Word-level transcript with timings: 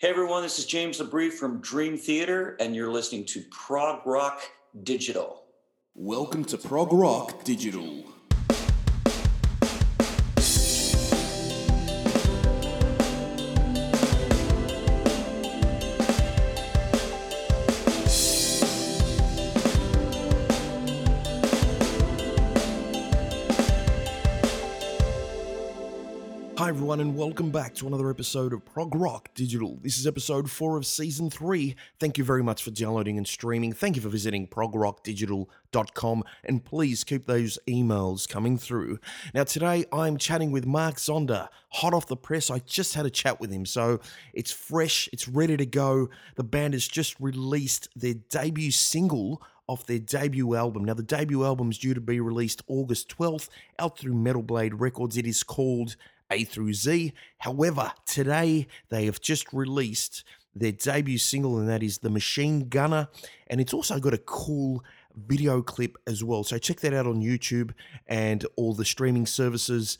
Hey 0.00 0.08
everyone, 0.08 0.42
this 0.42 0.58
is 0.58 0.64
James 0.64 0.98
LaBrie 0.98 1.30
from 1.30 1.60
Dream 1.60 1.98
Theater, 1.98 2.56
and 2.58 2.74
you're 2.74 2.90
listening 2.90 3.26
to 3.26 3.42
Prog 3.50 4.06
Rock 4.06 4.40
Digital. 4.82 5.42
Welcome 5.94 6.42
to 6.46 6.56
Prog 6.56 6.90
Rock 6.90 7.44
Digital. 7.44 8.04
Everyone, 26.90 27.06
and 27.06 27.16
welcome 27.16 27.50
back 27.50 27.72
to 27.72 27.86
another 27.86 28.10
episode 28.10 28.52
of 28.52 28.64
Prog 28.64 28.96
Rock 28.96 29.28
Digital. 29.36 29.78
This 29.80 29.96
is 29.96 30.08
episode 30.08 30.50
four 30.50 30.76
of 30.76 30.84
season 30.84 31.30
three. 31.30 31.76
Thank 32.00 32.18
you 32.18 32.24
very 32.24 32.42
much 32.42 32.64
for 32.64 32.72
downloading 32.72 33.16
and 33.16 33.28
streaming. 33.28 33.72
Thank 33.72 33.94
you 33.94 34.02
for 34.02 34.08
visiting 34.08 34.48
progrockdigital.com, 34.48 36.24
and 36.42 36.64
please 36.64 37.04
keep 37.04 37.26
those 37.26 37.60
emails 37.68 38.28
coming 38.28 38.58
through. 38.58 38.98
Now, 39.32 39.44
today 39.44 39.84
I'm 39.92 40.16
chatting 40.16 40.50
with 40.50 40.66
Mark 40.66 40.96
Zonder, 40.96 41.46
hot 41.68 41.94
off 41.94 42.08
the 42.08 42.16
press. 42.16 42.50
I 42.50 42.58
just 42.58 42.94
had 42.94 43.06
a 43.06 43.10
chat 43.10 43.38
with 43.38 43.52
him, 43.52 43.66
so 43.66 44.00
it's 44.32 44.50
fresh, 44.50 45.08
it's 45.12 45.28
ready 45.28 45.56
to 45.56 45.66
go. 45.66 46.08
The 46.34 46.42
band 46.42 46.74
has 46.74 46.88
just 46.88 47.14
released 47.20 47.88
their 47.94 48.14
debut 48.14 48.72
single 48.72 49.40
off 49.68 49.86
their 49.86 50.00
debut 50.00 50.56
album. 50.56 50.86
Now, 50.86 50.94
the 50.94 51.04
debut 51.04 51.44
album 51.44 51.70
is 51.70 51.78
due 51.78 51.94
to 51.94 52.00
be 52.00 52.18
released 52.18 52.62
August 52.66 53.16
12th 53.16 53.48
out 53.78 53.96
through 53.96 54.14
Metal 54.14 54.42
Blade 54.42 54.80
Records. 54.80 55.16
It 55.16 55.26
is 55.26 55.44
called 55.44 55.94
a 56.30 56.44
through 56.44 56.74
Z. 56.74 57.12
However, 57.38 57.92
today 58.06 58.66
they 58.88 59.06
have 59.06 59.20
just 59.20 59.52
released 59.52 60.24
their 60.54 60.72
debut 60.72 61.18
single, 61.18 61.58
and 61.58 61.68
that 61.68 61.82
is 61.82 61.98
The 61.98 62.10
Machine 62.10 62.68
Gunner. 62.68 63.08
And 63.46 63.60
it's 63.60 63.74
also 63.74 63.98
got 63.98 64.14
a 64.14 64.18
cool 64.18 64.82
video 65.14 65.62
clip 65.62 65.96
as 66.06 66.22
well. 66.24 66.44
So 66.44 66.58
check 66.58 66.80
that 66.80 66.94
out 66.94 67.06
on 67.06 67.20
YouTube 67.20 67.72
and 68.06 68.44
all 68.56 68.74
the 68.74 68.84
streaming 68.84 69.26
services. 69.26 69.98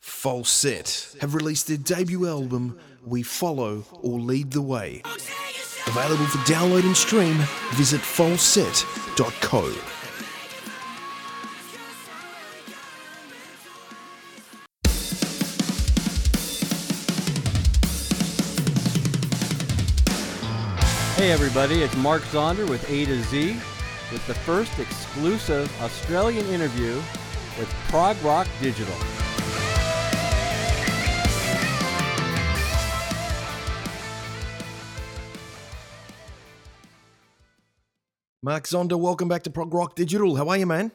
Falset 0.00 1.16
have 1.20 1.34
released 1.34 1.66
their 1.68 1.76
debut 1.76 2.26
album, 2.28 2.78
We 3.04 3.22
Follow 3.22 3.84
or 4.00 4.20
Lead 4.20 4.52
the 4.52 4.62
Way. 4.62 5.02
Available 5.88 6.26
for 6.26 6.38
download 6.50 6.84
and 6.84 6.96
stream, 6.96 7.36
visit 7.74 8.00
falset.co. 8.00 9.72
Hey 21.16 21.30
everybody, 21.32 21.82
it's 21.82 21.96
Mark 21.96 22.22
Zonder 22.22 22.68
with 22.68 22.88
A 22.88 23.04
to 23.04 23.22
Z 23.24 23.54
with 24.12 24.24
the 24.26 24.34
first 24.34 24.78
exclusive 24.78 25.72
Australian 25.82 26.46
interview 26.46 26.94
with 27.58 27.68
Prog 27.88 28.20
Rock 28.22 28.46
Digital. 28.60 28.94
Mark 38.44 38.64
Zonder, 38.64 38.98
welcome 38.98 39.28
back 39.28 39.44
to 39.44 39.50
Prog 39.50 39.72
Rock 39.72 39.94
Digital. 39.94 40.34
How 40.34 40.48
are 40.48 40.56
you, 40.56 40.66
man? 40.66 40.90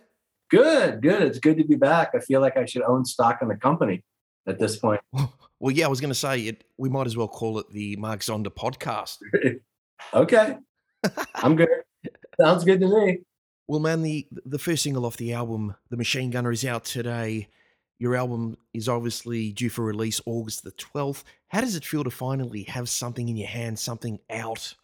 Good, 0.49 1.01
good. 1.01 1.21
It's 1.21 1.39
good 1.39 1.57
to 1.57 1.63
be 1.63 1.75
back. 1.75 2.11
I 2.13 2.19
feel 2.19 2.41
like 2.41 2.57
I 2.57 2.65
should 2.65 2.81
own 2.81 3.05
stock 3.05 3.41
in 3.41 3.47
the 3.47 3.55
company 3.55 4.03
at 4.45 4.59
this 4.59 4.77
point. 4.77 5.01
Well, 5.59 5.73
yeah, 5.73 5.87
I 5.87 5.87
was 5.87 5.99
going 5.99 6.11
to 6.11 6.15
say 6.15 6.41
it. 6.41 6.65
We 6.77 6.87
might 6.87 7.07
as 7.07 7.17
well 7.17 7.27
call 7.27 7.57
it 7.57 7.67
the 7.71 7.95
Mark 7.95 8.19
Zonder 8.19 8.49
podcast. 8.49 9.17
okay, 10.13 10.55
I'm 11.33 11.55
good. 11.55 11.67
Sounds 12.39 12.63
good 12.63 12.79
to 12.81 12.87
me. 12.87 13.21
Well, 13.67 13.79
man, 13.79 14.03
the 14.03 14.27
the 14.45 14.59
first 14.59 14.83
single 14.83 15.03
off 15.03 15.17
the 15.17 15.33
album, 15.33 15.73
"The 15.89 15.97
Machine 15.97 16.29
Gunner," 16.29 16.51
is 16.51 16.63
out 16.63 16.85
today. 16.85 17.47
Your 17.97 18.15
album 18.15 18.55
is 18.75 18.87
obviously 18.87 19.51
due 19.51 19.71
for 19.71 19.83
release 19.83 20.21
August 20.27 20.63
the 20.63 20.69
twelfth. 20.73 21.23
How 21.47 21.61
does 21.61 21.75
it 21.75 21.83
feel 21.83 22.03
to 22.03 22.11
finally 22.11 22.61
have 22.65 22.87
something 22.87 23.27
in 23.27 23.35
your 23.35 23.47
hand, 23.47 23.79
something 23.79 24.19
out? 24.29 24.75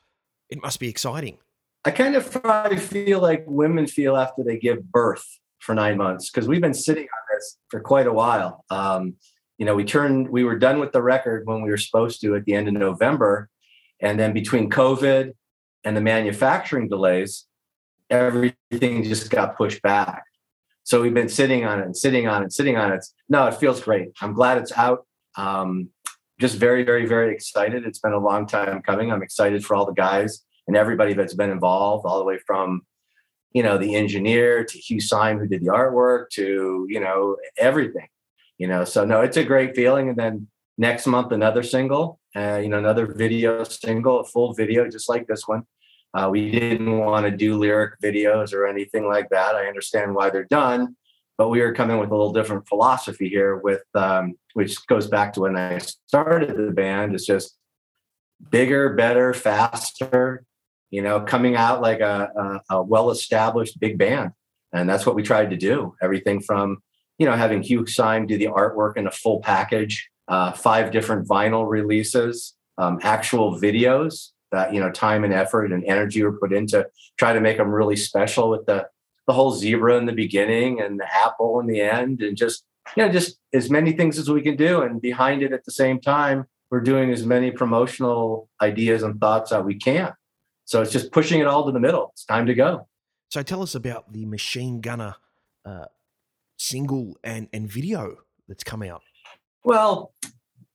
It 0.50 0.60
must 0.60 0.80
be 0.80 0.90
exciting. 0.90 1.38
I 1.86 1.92
kind 1.92 2.16
of 2.16 2.32
probably 2.32 2.78
feel 2.78 3.20
like 3.20 3.44
women 3.46 3.88
feel 3.88 4.16
after 4.16 4.42
they 4.44 4.58
give 4.58 4.90
birth 4.92 5.26
for 5.60 5.76
nine 5.76 5.98
months 5.98 6.30
because 6.30 6.48
we've 6.48 6.62
been 6.62 6.74
sitting 6.74 7.04
on 7.04 7.36
this 7.36 7.58
for 7.70 7.82
quite 7.82 8.08
a 8.08 8.14
while. 8.14 8.64
Um, 8.70 9.16
you 9.58 9.66
know, 9.66 9.76
we 9.76 9.84
turned, 9.84 10.30
we 10.30 10.46
were 10.46 10.58
done 10.58 10.80
with 10.80 10.94
the 10.94 11.02
record 11.02 11.46
when 11.46 11.62
we 11.62 11.70
were 11.70 11.78
supposed 11.78 12.22
to 12.22 12.36
at 12.36 12.46
the 12.46 12.54
end 12.54 12.70
of 12.70 12.74
November. 12.74 13.50
And 14.00 14.18
then 14.18 14.34
between 14.34 14.70
COVID 14.70 15.34
and 15.84 15.98
the 15.98 16.02
manufacturing 16.02 16.88
delays, 16.88 17.46
everything 18.10 19.04
just 19.04 19.30
got 19.30 19.58
pushed 19.58 19.82
back. 19.82 20.24
So 20.84 21.02
we've 21.02 21.14
been 21.14 21.30
sitting 21.30 21.66
on 21.66 21.80
it 21.80 21.86
and 21.86 21.96
sitting 21.96 22.28
on 22.28 22.42
it, 22.42 22.46
and 22.46 22.54
sitting 22.54 22.78
on 22.78 22.94
it. 22.94 23.06
No, 23.28 23.48
it 23.48 23.56
feels 23.56 23.82
great. 23.82 24.10
I'm 24.22 24.34
glad 24.34 24.58
it's 24.58 24.72
out. 24.74 25.06
Um, 25.38 25.90
just 26.40 26.58
very, 26.58 26.84
very, 26.84 27.06
very 27.06 27.34
excited. 27.34 27.86
It's 27.86 28.00
been 28.00 28.14
a 28.14 28.20
long 28.20 28.48
time 28.48 28.82
coming. 28.82 29.12
I'm 29.12 29.24
excited 29.24 29.66
for 29.66 29.76
all 29.76 29.86
the 29.86 29.94
guys 29.94 30.44
and 30.68 30.78
everybody 30.78 31.14
that's 31.14 31.34
been 31.34 31.50
involved, 31.50 32.06
all 32.06 32.20
the 32.20 32.26
way 32.26 32.38
from 32.46 32.84
you 33.54 33.64
know 33.64 33.78
the 33.78 33.96
engineer 33.96 34.64
to 34.64 34.78
Hugh 34.78 35.02
Syme 35.02 35.40
who 35.40 35.48
did 35.48 35.62
the 35.62 35.68
artwork 35.68 36.30
to 36.32 36.86
you 36.90 37.00
know 37.00 37.38
everything. 37.58 38.08
You 38.58 38.68
know, 38.68 38.84
so 38.86 39.04
no, 39.04 39.22
it's 39.22 39.38
a 39.38 39.44
great 39.44 39.76
feeling. 39.76 40.10
And 40.10 40.18
then 40.18 40.48
next 40.78 41.08
month 41.08 41.32
another 41.32 41.64
single, 41.64 42.20
uh, 42.36 42.60
you 42.62 42.70
know, 42.70 42.78
another 42.78 43.08
video 43.08 43.64
single, 43.64 44.20
a 44.22 44.24
full 44.24 44.54
video 44.54 44.88
just 44.90 45.10
like 45.10 45.28
this 45.28 45.48
one. 45.48 45.64
Uh, 46.14 46.30
we 46.30 46.52
didn't 46.52 47.00
want 47.00 47.26
to 47.26 47.32
do 47.32 47.58
lyric 47.58 48.00
videos 48.00 48.54
or 48.54 48.68
anything 48.68 49.08
like 49.08 49.30
that. 49.30 49.56
I 49.56 49.66
understand 49.66 50.14
why 50.14 50.30
they're 50.30 50.44
done, 50.46 50.96
but 51.38 51.50
we 51.50 51.62
are 51.62 51.74
coming 51.74 51.98
with 51.98 52.12
a 52.12 52.16
little 52.16 52.32
different 52.32 52.68
philosophy 52.68 53.30
here, 53.30 53.58
with 53.58 53.84
um, 53.96 54.36
which 54.54 54.86
goes 54.86 55.08
back 55.08 55.34
to 55.34 55.42
when 55.42 55.58
I 55.58 55.80
started 55.80 56.56
the 56.56 56.72
band. 56.72 57.16
It's 57.16 57.26
just 57.26 57.58
bigger, 58.52 58.94
better, 58.94 59.34
faster, 59.34 60.46
you 60.94 61.02
know, 61.02 61.20
coming 61.22 61.56
out 61.56 61.82
like 61.82 62.02
a, 62.02 62.62
a, 62.70 62.76
a 62.76 62.84
well 62.84 63.10
established 63.10 63.80
big 63.80 63.98
band. 63.98 64.30
And 64.74 64.88
that's 64.88 65.08
what 65.08 65.16
we 65.16 65.24
tried 65.24 65.50
to 65.50 65.58
do. 65.58 65.96
Everything 66.04 66.40
from, 66.40 66.84
you 67.18 67.26
know, 67.26 67.36
having 67.36 67.64
Hugh 67.64 67.88
Syme 67.88 68.28
do 68.28 68.38
the 68.38 68.46
artwork 68.46 68.96
in 68.96 69.08
a 69.08 69.12
full 69.12 69.42
package, 69.42 70.08
uh, 70.28 70.52
five 70.52 70.92
different 70.92 71.28
vinyl 71.28 71.68
releases, 71.68 72.54
um, 72.78 73.00
actual 73.02 73.60
videos 73.60 74.30
that, 74.52 74.72
you 74.72 74.80
know, 74.80 74.92
time 74.92 75.24
and 75.24 75.34
effort 75.34 75.74
and 75.74 75.84
energy 75.86 76.22
were 76.22 76.38
put 76.38 76.54
into 76.54 76.86
try 77.18 77.34
to 77.34 77.42
make 77.42 77.58
them 77.58 77.72
really 77.72 77.96
special 77.96 78.52
with 78.52 78.68
the, 78.68 78.86
the 79.26 79.34
whole 79.34 79.52
zebra 79.52 79.98
in 79.98 80.06
the 80.06 80.14
beginning 80.14 80.80
and 80.80 81.00
the 81.00 81.08
apple 81.12 81.60
in 81.60 81.66
the 81.66 81.82
end 81.82 82.22
and 82.22 82.38
just, 82.38 82.66
you 82.96 83.04
know, 83.04 83.12
just 83.12 83.40
as 83.52 83.68
many 83.68 83.94
things 83.94 84.20
as 84.20 84.30
we 84.30 84.44
can 84.44 84.56
do. 84.56 84.84
And 84.84 85.02
behind 85.02 85.42
it 85.42 85.54
at 85.54 85.66
the 85.66 85.72
same 85.72 86.00
time, 86.00 86.46
we're 86.70 86.82
doing 86.82 87.12
as 87.12 87.26
many 87.26 87.50
promotional 87.50 88.48
ideas 88.62 89.02
and 89.02 89.20
thoughts 89.20 89.50
that 89.50 89.66
we 89.66 89.74
can. 89.74 90.14
So 90.66 90.82
it's 90.82 90.92
just 90.92 91.12
pushing 91.12 91.40
it 91.40 91.48
all 91.48 91.66
to 91.66 91.72
the 91.72 91.80
middle. 91.80 92.10
It's 92.14 92.26
time 92.26 92.46
to 92.48 92.54
go. 92.54 92.88
So 93.30 93.44
tell 93.44 93.62
us 93.62 93.76
about 93.76 94.14
the 94.14 94.26
Machine 94.26 94.80
Gunner 94.82 95.16
uh, 95.66 95.86
single 96.58 97.18
and, 97.24 97.48
and 97.52 97.70
video 97.70 98.18
that's 98.48 98.64
come 98.64 98.84
out. 98.84 99.02
Well, 99.64 100.14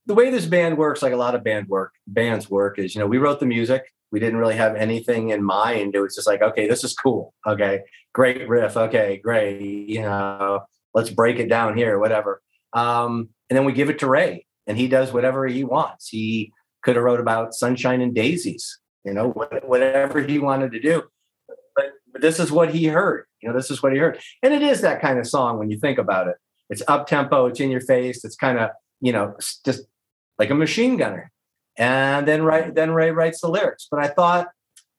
the 0.06 0.14
way 0.14 0.30
this 0.30 0.46
band 0.46 0.78
works, 0.78 1.02
like 1.02 1.12
a 1.12 1.16
lot 1.16 1.34
of 1.34 1.44
band 1.44 1.68
work, 1.68 1.92
bands 2.06 2.50
work, 2.50 2.78
is 2.78 2.94
you 2.94 3.00
know 3.00 3.06
we 3.06 3.18
wrote 3.18 3.40
the 3.40 3.46
music. 3.46 3.84
We 4.10 4.20
didn't 4.20 4.38
really 4.38 4.56
have 4.56 4.74
anything 4.74 5.30
in 5.30 5.42
mind. 5.44 5.94
It 5.94 6.00
was 6.00 6.14
just 6.14 6.26
like, 6.26 6.40
okay, 6.40 6.66
this 6.66 6.82
is 6.82 6.94
cool. 6.94 7.34
Okay, 7.46 7.82
great 8.14 8.48
riff. 8.48 8.76
Okay, 8.76 9.20
great. 9.22 9.60
You 9.60 10.00
know, 10.00 10.60
let's 10.94 11.10
break 11.10 11.38
it 11.38 11.48
down 11.48 11.76
here, 11.76 11.98
whatever. 11.98 12.40
Um, 12.72 13.28
and 13.50 13.56
then 13.56 13.66
we 13.66 13.72
give 13.72 13.90
it 13.90 13.98
to 13.98 14.08
Ray, 14.08 14.46
and 14.66 14.78
he 14.78 14.88
does 14.88 15.12
whatever 15.12 15.46
he 15.46 15.62
wants. 15.62 16.08
He 16.08 16.52
could 16.82 16.96
have 16.96 17.04
wrote 17.04 17.20
about 17.20 17.54
sunshine 17.54 18.00
and 18.00 18.14
daisies, 18.14 18.78
you 19.04 19.12
know, 19.12 19.30
whatever 19.30 20.20
he 20.22 20.38
wanted 20.38 20.72
to 20.72 20.80
do. 20.80 21.04
But, 21.74 21.92
but 22.12 22.20
this 22.20 22.38
is 22.38 22.50
what 22.50 22.74
he 22.74 22.86
heard. 22.86 23.24
You 23.40 23.48
know, 23.48 23.54
this 23.54 23.70
is 23.70 23.82
what 23.82 23.92
he 23.92 23.98
heard, 23.98 24.18
and 24.42 24.52
it 24.52 24.62
is 24.62 24.80
that 24.80 25.00
kind 25.00 25.18
of 25.18 25.26
song 25.26 25.58
when 25.58 25.70
you 25.70 25.78
think 25.78 25.98
about 25.98 26.28
it. 26.28 26.36
It's 26.70 26.82
up 26.88 27.06
tempo. 27.06 27.46
It's 27.46 27.60
in 27.60 27.70
your 27.70 27.80
face. 27.80 28.24
It's 28.24 28.36
kind 28.36 28.58
of 28.58 28.70
you 29.00 29.12
know 29.12 29.36
just 29.64 29.82
like 30.38 30.50
a 30.50 30.54
machine 30.54 30.96
gunner. 30.96 31.30
And 31.76 32.26
then 32.26 32.42
right 32.42 32.74
then 32.74 32.90
Ray 32.90 33.10
writes 33.10 33.40
the 33.40 33.48
lyrics. 33.48 33.86
But 33.90 34.00
I 34.00 34.08
thought 34.08 34.48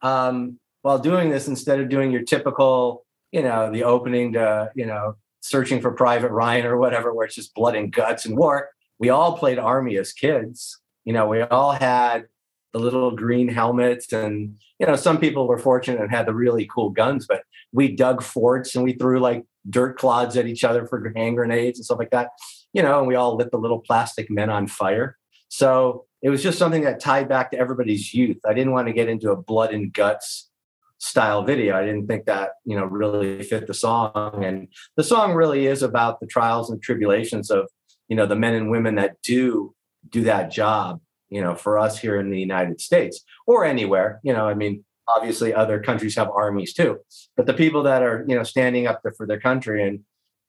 um, 0.02 0.60
while 0.81 1.00
doing 1.00 1.30
this, 1.30 1.48
instead 1.48 1.80
of 1.80 1.90
doing 1.90 2.12
your 2.12 2.24
typical, 2.24 3.06
you 3.31 3.44
know, 3.44 3.72
the 3.72 3.84
opening 3.84 4.34
to, 4.34 4.72
you 4.75 4.86
know, 4.86 5.16
searching 5.42 5.81
for 5.81 5.92
Private 5.92 6.31
Ryan 6.31 6.66
or 6.66 6.78
whatever, 6.78 7.13
where 7.13 7.25
it's 7.25 7.36
just 7.36 7.54
blood 7.54 7.75
and 7.75 7.92
guts 7.92 8.25
and 8.25 8.38
war, 8.38 8.69
we 8.98 9.10
all 9.10 9.38
played 9.38 9.60
army 9.60 9.98
as 9.98 10.13
kids. 10.13 10.80
You 11.06 11.13
know, 11.13 11.28
we 11.28 11.42
all 11.42 11.72
had 11.72 12.28
the 12.74 12.80
little 12.80 13.12
green 13.12 13.48
helmets 13.48 14.12
and 14.13 14.56
you 14.80 14.86
know 14.86 14.95
some 14.95 15.19
people 15.19 15.48
were 15.48 15.57
fortunate 15.57 16.00
and 16.00 16.12
had 16.12 16.25
the 16.25 16.33
really 16.33 16.66
cool 16.66 16.89
guns 16.89 17.25
but 17.27 17.44
we 17.71 17.95
dug 17.95 18.21
forts 18.21 18.75
and 18.75 18.83
we 18.83 18.94
threw 18.94 19.19
like 19.19 19.44
dirt 19.69 19.98
clods 19.98 20.38
at 20.38 20.48
each 20.48 20.63
other 20.63 20.86
for 20.86 21.12
hand 21.16 21.36
grenades 21.36 21.80
and 21.80 21.86
stuff 21.86 22.00
like 22.00 22.12
that 22.12 22.30
you 22.74 22.81
know 22.81 23.00
and 23.00 23.07
we 23.07 23.16
all 23.16 23.36
lit 23.36 23.51
the 23.51 23.57
little 23.57 23.80
plastic 23.80 24.30
men 24.30 24.50
on 24.50 24.68
fire 24.68 25.18
so 25.50 26.06
it 26.21 26.30
was 26.30 26.44
just 26.44 26.57
something 26.57 26.83
that 26.83 27.00
tied 27.00 27.30
back 27.30 27.51
to 27.51 27.57
everybody's 27.57 28.13
youth. 28.13 28.39
I 28.45 28.54
didn't 28.54 28.74
want 28.74 28.88
to 28.88 28.94
get 28.94 29.10
into 29.10 29.31
a 29.31 29.36
blood 29.36 29.74
and 29.74 29.94
guts 29.94 30.50
style 30.98 31.44
video. 31.44 31.77
I 31.77 31.86
didn't 31.86 32.07
think 32.07 32.25
that, 32.25 32.51
you 32.66 32.75
know, 32.75 32.86
really 32.86 33.42
fit 33.44 33.68
the 33.68 33.74
song. 33.74 34.44
And 34.44 34.68
the 34.98 35.04
song 35.04 35.33
really 35.33 35.68
is 35.68 35.81
about 35.81 36.19
the 36.19 36.27
trials 36.27 36.69
and 36.69 36.81
tribulations 36.81 37.50
of, 37.50 37.69
you 38.10 38.16
know, 38.16 38.25
the 38.25 38.36
men 38.36 38.54
and 38.54 38.69
women 38.69 38.95
that 38.95 39.21
do 39.24 39.74
do 40.10 40.24
that 40.24 40.51
job, 40.51 41.00
you 41.30 41.42
know, 41.42 41.56
for 41.56 41.80
us 41.80 42.00
here 42.00 42.20
in 42.20 42.30
the 42.30 42.40
United 42.40 42.81
States 42.81 43.24
or 43.46 43.66
anywhere. 43.66 44.20
You 44.24 44.34
know, 44.34 44.48
I 44.48 44.54
mean, 44.54 44.84
obviously 45.08 45.54
other 45.54 45.80
countries 45.81 46.16
have 46.16 46.30
armies 46.30 46.74
too, 46.74 47.00
but 47.36 47.46
the 47.46 47.54
people 47.54 47.84
that 47.84 48.04
are, 48.04 48.26
you 48.28 48.36
know, 48.36 48.44
standing 48.44 48.88
up 48.88 49.02
there 49.04 49.14
for 49.14 49.26
their 49.26 49.40
country 49.40 49.88
and 49.88 50.02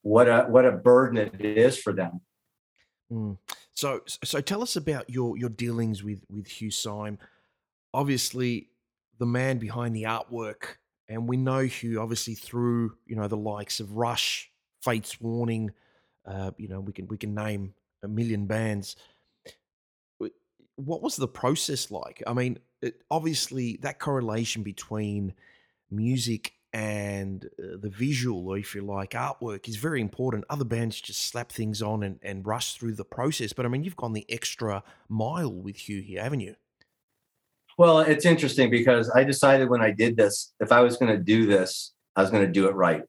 what 0.02 0.28
a 0.28 0.42
what 0.48 0.64
a 0.64 0.72
burden 0.72 1.18
it 1.18 1.40
is 1.40 1.78
for 1.78 1.92
them. 1.92 2.20
Mm. 3.12 3.38
So, 3.74 4.02
so 4.24 4.40
tell 4.40 4.62
us 4.62 4.76
about 4.76 5.08
your 5.10 5.36
your 5.36 5.50
dealings 5.50 6.02
with 6.02 6.24
with 6.30 6.46
Hugh 6.46 6.70
Syme. 6.70 7.18
Obviously, 7.92 8.68
the 9.18 9.26
man 9.26 9.58
behind 9.58 9.94
the 9.96 10.04
artwork, 10.04 10.76
and 11.08 11.28
we 11.28 11.36
know 11.36 11.60
Hugh 11.60 12.00
obviously 12.00 12.34
through 12.34 12.96
you 13.06 13.16
know 13.16 13.28
the 13.28 13.36
likes 13.36 13.80
of 13.80 13.96
Rush, 13.96 14.50
Fates 14.82 15.20
Warning. 15.20 15.70
Uh, 16.26 16.50
you 16.58 16.68
know, 16.68 16.80
we 16.80 16.92
can 16.92 17.08
we 17.08 17.16
can 17.16 17.34
name 17.34 17.74
a 18.02 18.08
million 18.08 18.46
bands. 18.46 18.96
What 20.84 21.02
was 21.02 21.16
the 21.16 21.28
process 21.28 21.90
like? 21.90 22.22
I 22.26 22.32
mean, 22.32 22.58
it, 22.82 23.02
obviously 23.10 23.78
that 23.82 23.98
correlation 23.98 24.62
between 24.62 25.34
music 25.90 26.52
and 26.72 27.46
uh, 27.58 27.76
the 27.80 27.90
visual, 27.90 28.48
or 28.48 28.58
if 28.58 28.74
you 28.74 28.82
like, 28.82 29.10
artwork 29.10 29.68
is 29.68 29.76
very 29.76 30.00
important. 30.00 30.44
Other 30.48 30.64
bands 30.64 31.00
just 31.00 31.26
slap 31.26 31.50
things 31.50 31.82
on 31.82 32.02
and, 32.02 32.18
and 32.22 32.46
rush 32.46 32.74
through 32.74 32.94
the 32.94 33.04
process. 33.04 33.52
But 33.52 33.66
I 33.66 33.68
mean, 33.68 33.82
you've 33.84 33.96
gone 33.96 34.12
the 34.12 34.26
extra 34.28 34.82
mile 35.08 35.52
with 35.52 35.76
Hugh 35.76 36.00
here, 36.00 36.22
haven't 36.22 36.40
you? 36.40 36.54
Well, 37.76 38.00
it's 38.00 38.24
interesting 38.24 38.70
because 38.70 39.10
I 39.10 39.24
decided 39.24 39.70
when 39.70 39.80
I 39.80 39.90
did 39.90 40.16
this, 40.16 40.52
if 40.60 40.70
I 40.70 40.80
was 40.80 40.96
going 40.96 41.16
to 41.16 41.22
do 41.22 41.46
this, 41.46 41.92
I 42.14 42.22
was 42.22 42.30
going 42.30 42.46
to 42.46 42.52
do 42.52 42.68
it 42.68 42.74
right. 42.74 43.02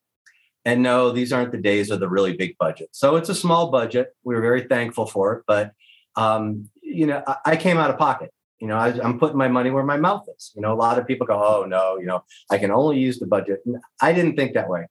And 0.64 0.82
no, 0.82 1.12
these 1.12 1.34
aren't 1.34 1.52
the 1.52 1.58
days 1.58 1.92
of 1.92 2.00
the 2.00 2.08
really 2.08 2.38
big 2.38 2.58
budget. 2.58 2.90
So 2.92 3.16
it's 3.16 3.30
a 3.30 3.36
small 3.36 3.70
budget. 3.70 4.16
We 4.24 4.36
are 4.36 4.42
very 4.42 4.64
thankful 4.64 5.08
for 5.08 5.34
it. 5.34 5.44
But, 5.48 5.74
um, 6.16 6.70
you 6.94 7.08
know, 7.08 7.24
I, 7.46 7.56
came 7.56 7.78
out 7.78 7.90
of 7.90 7.98
pocket 7.98 8.32
you 8.62 8.68
know, 8.68 8.78
I, 8.78 8.90
am 9.04 9.18
putting 9.18 9.38
my 9.38 9.48
money 9.48 9.72
where 9.72 9.84
my 9.84 9.98
mouth 9.98 10.28
is. 10.38 10.52
You 10.56 10.62
know, 10.62 10.72
a 10.72 10.76
lot 10.76 11.00
of 11.00 11.08
people 11.08 11.26
go, 11.26 11.34
oh, 11.34 11.66
no, 11.66 11.98
you 11.98 12.06
know, 12.06 12.24
I 12.52 12.60
can 12.60 12.70
only 12.70 13.00
use 13.00 13.18
the 13.18 13.26
budget. 13.26 13.64
I 14.00 14.14
didn't 14.14 14.36
think 14.36 14.54
that 14.54 14.70
way. 14.70 14.86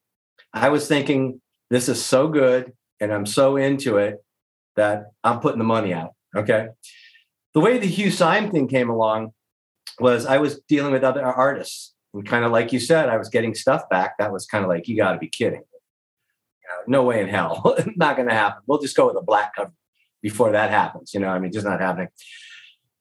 I 0.52 0.68
was 0.70 0.88
thinking, 0.88 1.40
this 1.70 1.88
is 1.88 2.04
so 2.04 2.26
good 2.26 2.72
and 2.98 3.12
I'm 3.14 3.24
so 3.24 3.56
into 3.56 3.96
it 3.96 4.24
that 4.74 5.12
I'm 5.22 5.38
putting 5.38 5.60
the 5.60 5.64
money 5.64 5.94
out. 5.94 6.10
Okay. 6.36 6.68
The 7.54 7.60
way 7.60 7.78
the 7.78 7.86
Hugh 7.86 8.10
Syme 8.10 8.50
thing 8.50 8.66
came 8.66 8.90
along 8.90 9.34
was 10.00 10.26
I 10.26 10.38
was 10.38 10.60
dealing 10.68 10.92
with 10.92 11.04
other 11.04 11.24
artists. 11.24 11.94
And 12.12 12.26
kind 12.26 12.44
of 12.44 12.50
like 12.50 12.72
you 12.72 12.80
said, 12.80 13.08
I 13.08 13.18
was 13.18 13.28
getting 13.28 13.54
stuff 13.54 13.88
back. 13.88 14.18
That 14.18 14.32
was 14.32 14.46
kind 14.46 14.64
of 14.64 14.68
like, 14.68 14.88
you 14.88 14.96
got 14.96 15.12
to 15.12 15.18
be 15.18 15.28
kidding. 15.28 15.62
no 16.88 17.04
way 17.04 17.20
in 17.20 17.28
hell. 17.28 17.76
not 17.96 18.16
going 18.16 18.28
to 18.28 18.34
happen. 18.34 18.62
We'll 18.66 18.80
just 18.80 18.96
go 18.96 19.06
with 19.06 19.16
a 19.16 19.22
black 19.22 19.54
cover 19.54 19.72
before 20.22 20.52
that 20.52 20.70
happens. 20.70 21.14
You 21.14 21.20
know, 21.20 21.28
I 21.28 21.38
mean, 21.38 21.52
just 21.52 21.66
not 21.66 21.80
happening. 21.80 22.08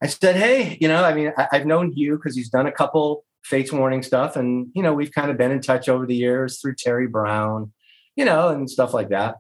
I 0.02 0.08
said, 0.08 0.36
hey, 0.36 0.78
you 0.80 0.88
know, 0.88 1.04
I 1.04 1.14
mean, 1.14 1.34
I, 1.38 1.48
have 1.52 1.66
known 1.66 1.92
Hugh 1.92 2.16
because 2.16 2.36
he's 2.36 2.50
done 2.50 2.68
a 2.68 2.72
couple 2.72 3.26
Fates 3.44 3.72
Warning 3.72 4.04
stuff, 4.04 4.36
and 4.36 4.68
you 4.74 4.84
know, 4.84 4.94
we've 4.94 5.12
kind 5.12 5.32
of 5.32 5.38
been 5.38 5.52
in 5.52 5.62
touch 5.62 5.90
over 5.90 6.06
the 6.06 6.16
years 6.16 6.60
through 6.60 6.76
Terry 6.76 7.08
Brown, 7.08 7.74
you 8.16 8.26
know, 8.26 8.50
and 8.50 8.70
stuff 8.70 8.94
like 8.94 9.10
that. 9.10 9.36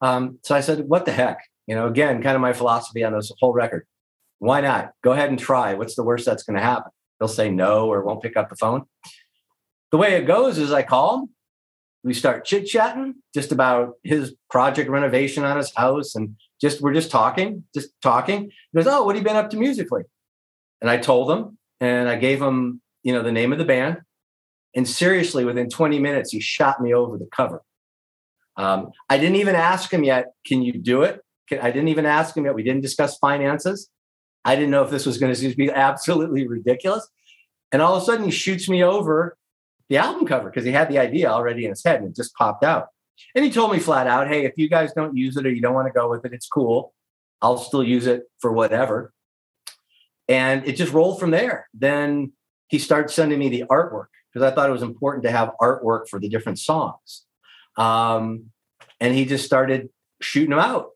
Um, 0.00 0.38
so 0.42 0.54
I 0.54 0.60
said, 0.60 0.88
what 0.88 1.04
the 1.04 1.12
heck, 1.12 1.40
you 1.66 1.74
know, 1.74 1.86
again, 1.86 2.22
kind 2.22 2.34
of 2.34 2.42
my 2.42 2.52
philosophy 2.52 3.02
on 3.04 3.12
this 3.12 3.32
whole 3.40 3.52
record. 3.52 3.86
Why 4.38 4.60
not? 4.60 4.92
Go 5.02 5.12
ahead 5.12 5.30
and 5.30 5.38
try. 5.38 5.74
What's 5.74 5.94
the 5.94 6.02
worst 6.02 6.26
that's 6.26 6.42
going 6.42 6.56
to 6.56 6.62
happen? 6.62 6.90
They'll 7.18 7.28
say 7.28 7.50
no 7.50 7.90
or 7.90 8.02
won't 8.02 8.22
pick 8.22 8.36
up 8.36 8.50
the 8.50 8.56
phone. 8.56 8.84
The 9.90 9.96
way 9.96 10.14
it 10.14 10.26
goes 10.26 10.58
is 10.58 10.72
I 10.72 10.82
call 10.82 11.20
him. 11.20 11.28
We 12.02 12.12
start 12.12 12.44
chit 12.44 12.66
chatting 12.66 13.14
just 13.32 13.52
about 13.52 13.94
his 14.02 14.34
project 14.50 14.90
renovation 14.90 15.44
on 15.44 15.56
his 15.56 15.72
house 15.74 16.14
and 16.14 16.36
just 16.64 16.80
we're 16.80 16.94
just 16.94 17.10
talking, 17.10 17.64
just 17.74 17.90
talking. 18.02 18.44
He 18.44 18.76
goes, 18.76 18.86
"Oh, 18.86 19.04
what 19.04 19.14
have 19.14 19.22
you 19.22 19.28
been 19.28 19.36
up 19.36 19.50
to 19.50 19.56
musically?" 19.56 20.02
And 20.80 20.90
I 20.90 20.96
told 20.96 21.30
him, 21.30 21.58
and 21.80 22.08
I 22.08 22.16
gave 22.16 22.40
him, 22.40 22.80
you 23.02 23.12
know, 23.12 23.22
the 23.22 23.32
name 23.32 23.52
of 23.52 23.58
the 23.58 23.64
band. 23.64 23.98
And 24.74 24.88
seriously, 24.88 25.44
within 25.44 25.68
20 25.68 25.98
minutes, 25.98 26.32
he 26.32 26.40
shot 26.40 26.80
me 26.80 26.92
over 26.92 27.16
the 27.16 27.28
cover. 27.34 27.62
Um, 28.56 28.90
I 29.08 29.18
didn't 29.18 29.36
even 29.36 29.54
ask 29.54 29.92
him 29.92 30.04
yet. 30.04 30.32
Can 30.46 30.62
you 30.62 30.72
do 30.72 31.02
it? 31.02 31.20
Can, 31.48 31.60
I 31.60 31.70
didn't 31.70 31.88
even 31.88 32.06
ask 32.06 32.36
him 32.36 32.44
yet. 32.46 32.54
We 32.54 32.62
didn't 32.62 32.82
discuss 32.82 33.18
finances. 33.18 33.88
I 34.44 34.56
didn't 34.56 34.70
know 34.70 34.82
if 34.82 34.90
this 34.90 35.06
was 35.06 35.18
going 35.18 35.34
to 35.34 35.54
be 35.54 35.70
absolutely 35.70 36.46
ridiculous. 36.46 37.08
And 37.72 37.82
all 37.82 37.94
of 37.94 38.02
a 38.02 38.06
sudden, 38.06 38.24
he 38.24 38.30
shoots 38.30 38.68
me 38.68 38.82
over 38.82 39.36
the 39.88 39.98
album 39.98 40.26
cover 40.26 40.50
because 40.50 40.64
he 40.64 40.72
had 40.72 40.88
the 40.88 40.98
idea 40.98 41.28
already 41.28 41.64
in 41.64 41.70
his 41.70 41.84
head 41.84 42.00
and 42.00 42.10
it 42.10 42.16
just 42.16 42.34
popped 42.34 42.64
out. 42.64 42.88
And 43.34 43.44
he 43.44 43.50
told 43.50 43.72
me 43.72 43.78
flat 43.78 44.06
out, 44.06 44.28
hey, 44.28 44.44
if 44.44 44.54
you 44.56 44.68
guys 44.68 44.92
don't 44.92 45.16
use 45.16 45.36
it 45.36 45.46
or 45.46 45.50
you 45.50 45.60
don't 45.60 45.74
want 45.74 45.86
to 45.86 45.92
go 45.92 46.08
with 46.08 46.24
it, 46.24 46.32
it's 46.32 46.46
cool. 46.46 46.92
I'll 47.42 47.58
still 47.58 47.84
use 47.84 48.06
it 48.06 48.24
for 48.40 48.52
whatever. 48.52 49.12
And 50.28 50.66
it 50.66 50.76
just 50.76 50.92
rolled 50.92 51.20
from 51.20 51.30
there. 51.30 51.68
Then 51.74 52.32
he 52.68 52.78
started 52.78 53.10
sending 53.10 53.38
me 53.38 53.48
the 53.48 53.64
artwork 53.70 54.06
because 54.32 54.50
I 54.50 54.54
thought 54.54 54.68
it 54.68 54.72
was 54.72 54.82
important 54.82 55.24
to 55.24 55.30
have 55.30 55.52
artwork 55.60 56.08
for 56.08 56.18
the 56.18 56.28
different 56.28 56.58
songs. 56.58 57.24
Um, 57.76 58.46
and 59.00 59.14
he 59.14 59.24
just 59.24 59.44
started 59.44 59.90
shooting 60.20 60.50
them 60.50 60.58
out. 60.58 60.90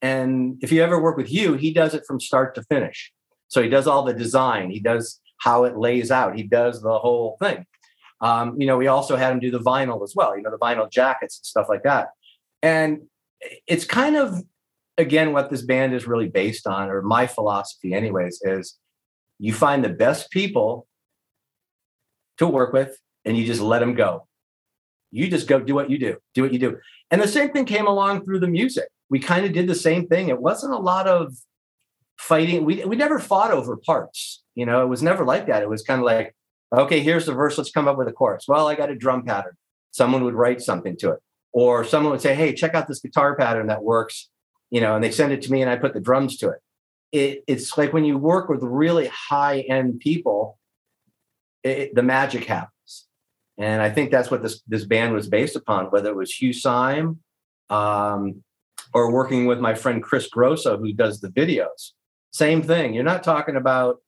And 0.00 0.58
if 0.62 0.72
you 0.72 0.82
ever 0.82 1.00
work 1.00 1.16
with 1.16 1.28
Hugh, 1.28 1.54
he 1.54 1.72
does 1.72 1.94
it 1.94 2.04
from 2.06 2.20
start 2.20 2.54
to 2.56 2.62
finish. 2.64 3.12
So 3.48 3.62
he 3.62 3.68
does 3.68 3.86
all 3.86 4.02
the 4.02 4.14
design, 4.14 4.70
he 4.70 4.80
does 4.80 5.20
how 5.38 5.64
it 5.64 5.76
lays 5.76 6.10
out, 6.10 6.36
he 6.36 6.42
does 6.42 6.82
the 6.82 6.98
whole 6.98 7.36
thing. 7.40 7.66
Um, 8.22 8.58
you 8.58 8.68
know, 8.68 8.76
we 8.76 8.86
also 8.86 9.16
had 9.16 9.32
him 9.32 9.40
do 9.40 9.50
the 9.50 9.58
vinyl 9.58 10.02
as 10.04 10.14
well, 10.14 10.36
you 10.36 10.42
know, 10.42 10.50
the 10.50 10.58
vinyl 10.58 10.88
jackets 10.88 11.38
and 11.38 11.44
stuff 11.44 11.66
like 11.68 11.82
that. 11.82 12.10
And 12.62 13.02
it's 13.66 13.84
kind 13.84 14.16
of, 14.16 14.40
again, 14.96 15.32
what 15.32 15.50
this 15.50 15.62
band 15.62 15.92
is 15.92 16.06
really 16.06 16.28
based 16.28 16.68
on, 16.68 16.88
or 16.88 17.02
my 17.02 17.26
philosophy, 17.26 17.92
anyways, 17.92 18.40
is 18.42 18.78
you 19.40 19.52
find 19.52 19.84
the 19.84 19.88
best 19.88 20.30
people 20.30 20.86
to 22.38 22.46
work 22.46 22.72
with 22.72 22.96
and 23.24 23.36
you 23.36 23.44
just 23.44 23.60
let 23.60 23.80
them 23.80 23.94
go. 23.94 24.28
You 25.10 25.28
just 25.28 25.48
go 25.48 25.58
do 25.58 25.74
what 25.74 25.90
you 25.90 25.98
do, 25.98 26.16
do 26.34 26.42
what 26.42 26.52
you 26.52 26.60
do. 26.60 26.78
And 27.10 27.20
the 27.20 27.26
same 27.26 27.50
thing 27.50 27.64
came 27.64 27.88
along 27.88 28.24
through 28.24 28.38
the 28.38 28.46
music. 28.46 28.88
We 29.10 29.18
kind 29.18 29.44
of 29.44 29.52
did 29.52 29.66
the 29.66 29.74
same 29.74 30.06
thing. 30.06 30.28
It 30.28 30.40
wasn't 30.40 30.74
a 30.74 30.78
lot 30.78 31.08
of 31.08 31.34
fighting. 32.18 32.64
We, 32.64 32.84
we 32.84 32.94
never 32.94 33.18
fought 33.18 33.50
over 33.50 33.76
parts. 33.76 34.44
You 34.54 34.64
know, 34.64 34.82
it 34.84 34.86
was 34.86 35.02
never 35.02 35.24
like 35.24 35.48
that. 35.48 35.62
It 35.62 35.68
was 35.68 35.82
kind 35.82 36.00
of 36.00 36.06
like, 36.06 36.36
Okay, 36.72 37.00
here's 37.00 37.26
the 37.26 37.34
verse. 37.34 37.58
Let's 37.58 37.70
come 37.70 37.86
up 37.86 37.98
with 37.98 38.08
a 38.08 38.12
chorus. 38.12 38.46
Well, 38.48 38.66
I 38.66 38.74
got 38.74 38.90
a 38.90 38.94
drum 38.94 39.24
pattern. 39.24 39.56
Someone 39.90 40.24
would 40.24 40.34
write 40.34 40.62
something 40.62 40.96
to 40.98 41.10
it. 41.12 41.20
Or 41.52 41.84
someone 41.84 42.12
would 42.12 42.22
say, 42.22 42.34
hey, 42.34 42.54
check 42.54 42.74
out 42.74 42.88
this 42.88 43.00
guitar 43.00 43.36
pattern 43.36 43.66
that 43.66 43.82
works, 43.82 44.30
you 44.70 44.80
know, 44.80 44.94
and 44.94 45.04
they 45.04 45.10
send 45.10 45.32
it 45.32 45.42
to 45.42 45.52
me 45.52 45.60
and 45.60 45.70
I 45.70 45.76
put 45.76 45.92
the 45.92 46.00
drums 46.00 46.38
to 46.38 46.48
it. 46.48 46.60
it 47.12 47.44
it's 47.46 47.76
like 47.76 47.92
when 47.92 48.06
you 48.06 48.16
work 48.16 48.48
with 48.48 48.62
really 48.62 49.08
high 49.08 49.60
end 49.60 50.00
people, 50.00 50.58
it, 51.62 51.94
the 51.94 52.02
magic 52.02 52.44
happens. 52.44 53.06
And 53.58 53.82
I 53.82 53.90
think 53.90 54.10
that's 54.10 54.30
what 54.30 54.42
this, 54.42 54.62
this 54.66 54.86
band 54.86 55.12
was 55.12 55.28
based 55.28 55.56
upon, 55.56 55.86
whether 55.86 56.08
it 56.08 56.16
was 56.16 56.32
Hugh 56.32 56.54
Syme, 56.54 57.20
um, 57.68 58.42
or 58.94 59.12
working 59.12 59.44
with 59.44 59.60
my 59.60 59.74
friend 59.74 60.02
Chris 60.02 60.28
Grosso, 60.28 60.78
who 60.78 60.94
does 60.94 61.20
the 61.20 61.28
videos. 61.28 61.92
Same 62.32 62.62
thing. 62.62 62.94
You're 62.94 63.04
not 63.04 63.22
talking 63.22 63.56
about 63.56 63.98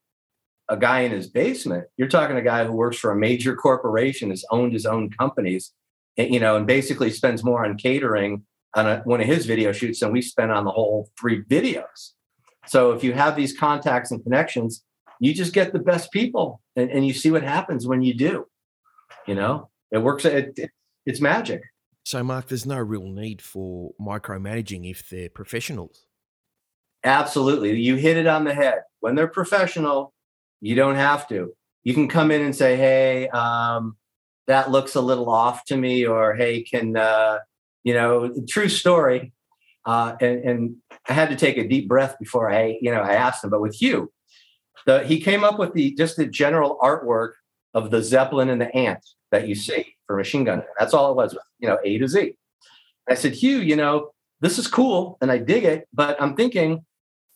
a 0.68 0.76
guy 0.76 1.00
in 1.00 1.12
his 1.12 1.28
basement. 1.28 1.86
You're 1.96 2.08
talking 2.08 2.36
a 2.36 2.42
guy 2.42 2.64
who 2.64 2.72
works 2.72 2.96
for 2.96 3.10
a 3.10 3.16
major 3.16 3.54
corporation, 3.54 4.30
has 4.30 4.44
owned 4.50 4.72
his 4.72 4.86
own 4.86 5.10
companies, 5.10 5.72
and, 6.16 6.32
you 6.32 6.40
know, 6.40 6.56
and 6.56 6.66
basically 6.66 7.10
spends 7.10 7.44
more 7.44 7.64
on 7.64 7.76
catering 7.76 8.44
on 8.74 8.86
a, 8.86 8.98
one 9.04 9.20
of 9.20 9.26
his 9.26 9.46
video 9.46 9.72
shoots 9.72 10.00
than 10.00 10.12
we 10.12 10.22
spent 10.22 10.50
on 10.50 10.64
the 10.64 10.70
whole 10.70 11.10
three 11.20 11.42
videos. 11.44 12.12
So 12.66 12.92
if 12.92 13.04
you 13.04 13.12
have 13.12 13.36
these 13.36 13.56
contacts 13.56 14.10
and 14.10 14.22
connections, 14.22 14.82
you 15.20 15.34
just 15.34 15.52
get 15.52 15.72
the 15.72 15.78
best 15.78 16.10
people, 16.12 16.62
and, 16.76 16.90
and 16.90 17.06
you 17.06 17.12
see 17.12 17.30
what 17.30 17.42
happens 17.42 17.86
when 17.86 18.02
you 18.02 18.14
do. 18.14 18.46
You 19.26 19.34
know, 19.34 19.68
it 19.90 19.98
works. 19.98 20.24
It, 20.24 20.54
it, 20.56 20.70
it's 21.04 21.20
magic. 21.20 21.62
So, 22.04 22.22
Mark, 22.24 22.48
there's 22.48 22.66
no 22.66 22.78
real 22.78 23.06
need 23.06 23.42
for 23.42 23.92
micromanaging 24.00 24.90
if 24.90 25.08
they're 25.08 25.28
professionals. 25.28 26.06
Absolutely. 27.04 27.78
You 27.78 27.96
hit 27.96 28.16
it 28.16 28.26
on 28.26 28.44
the 28.44 28.54
head. 28.54 28.80
When 29.00 29.14
they're 29.14 29.28
professional, 29.28 30.13
you 30.60 30.74
don't 30.74 30.96
have 30.96 31.28
to. 31.28 31.54
You 31.82 31.94
can 31.94 32.08
come 32.08 32.30
in 32.30 32.42
and 32.42 32.54
say, 32.54 32.76
hey, 32.76 33.28
um, 33.28 33.96
that 34.46 34.70
looks 34.70 34.94
a 34.94 35.00
little 35.00 35.30
off 35.30 35.64
to 35.66 35.76
me, 35.76 36.06
or 36.06 36.34
hey, 36.34 36.62
can, 36.62 36.96
uh, 36.96 37.38
you 37.82 37.94
know, 37.94 38.32
true 38.48 38.68
story. 38.68 39.32
Uh, 39.86 40.16
and, 40.20 40.38
and 40.44 40.76
I 41.08 41.12
had 41.12 41.28
to 41.30 41.36
take 41.36 41.58
a 41.58 41.68
deep 41.68 41.88
breath 41.88 42.16
before 42.18 42.50
I, 42.50 42.78
you 42.80 42.90
know, 42.90 43.00
I 43.00 43.14
asked 43.14 43.44
him. 43.44 43.50
But 43.50 43.60
with 43.60 43.82
you, 43.82 44.10
the, 44.86 45.04
he 45.04 45.20
came 45.20 45.44
up 45.44 45.58
with 45.58 45.74
the 45.74 45.94
just 45.94 46.16
the 46.16 46.26
general 46.26 46.78
artwork 46.82 47.32
of 47.74 47.90
the 47.90 48.02
Zeppelin 48.02 48.48
and 48.48 48.60
the 48.60 48.74
ant 48.74 49.04
that 49.30 49.48
you 49.48 49.54
see 49.54 49.94
for 50.06 50.16
machine 50.16 50.44
gun. 50.44 50.62
That's 50.78 50.94
all 50.94 51.10
it 51.10 51.16
was, 51.16 51.36
you 51.58 51.68
know, 51.68 51.78
A 51.84 51.98
to 51.98 52.08
Z. 52.08 52.34
I 53.08 53.14
said, 53.14 53.32
Hugh, 53.32 53.58
you 53.58 53.76
know, 53.76 54.10
this 54.40 54.58
is 54.58 54.66
cool 54.66 55.18
and 55.20 55.30
I 55.30 55.38
dig 55.38 55.64
it, 55.64 55.88
but 55.92 56.20
I'm 56.20 56.36
thinking 56.36 56.84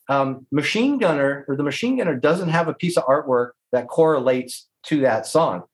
um, 0.08 0.46
machine 0.50 0.98
gunner 0.98 1.44
or 1.48 1.56
the 1.56 1.62
machine 1.62 1.96
gunner 1.96 2.16
doesn't 2.16 2.48
have 2.48 2.68
a 2.68 2.74
piece 2.74 2.96
of 2.96 3.04
artwork 3.04 3.50
that 3.72 3.88
correlates 3.88 4.66
to 4.84 5.00
that 5.00 5.26
song. 5.26 5.64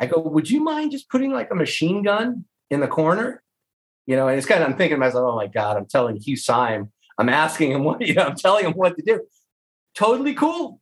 I 0.00 0.06
go, 0.06 0.20
would 0.20 0.50
you 0.50 0.62
mind 0.62 0.92
just 0.92 1.08
putting 1.08 1.32
like 1.32 1.50
a 1.50 1.54
machine 1.54 2.02
gun 2.02 2.44
in 2.70 2.80
the 2.80 2.88
corner? 2.88 3.42
You 4.06 4.16
know, 4.16 4.28
and 4.28 4.38
it's 4.38 4.46
kind 4.46 4.62
of 4.62 4.68
I'm 4.68 4.76
thinking 4.76 4.96
to 4.96 5.00
myself, 5.00 5.24
oh 5.32 5.36
my 5.36 5.46
God, 5.46 5.76
I'm 5.76 5.86
telling 5.86 6.16
Hugh 6.16 6.36
Syme, 6.36 6.92
I'm 7.18 7.28
asking 7.28 7.72
him 7.72 7.84
what, 7.84 8.00
you 8.06 8.14
know, 8.14 8.24
I'm 8.24 8.36
telling 8.36 8.64
him 8.64 8.72
what 8.72 8.96
to 8.96 9.02
do. 9.02 9.20
Totally 9.94 10.34
cool. 10.34 10.80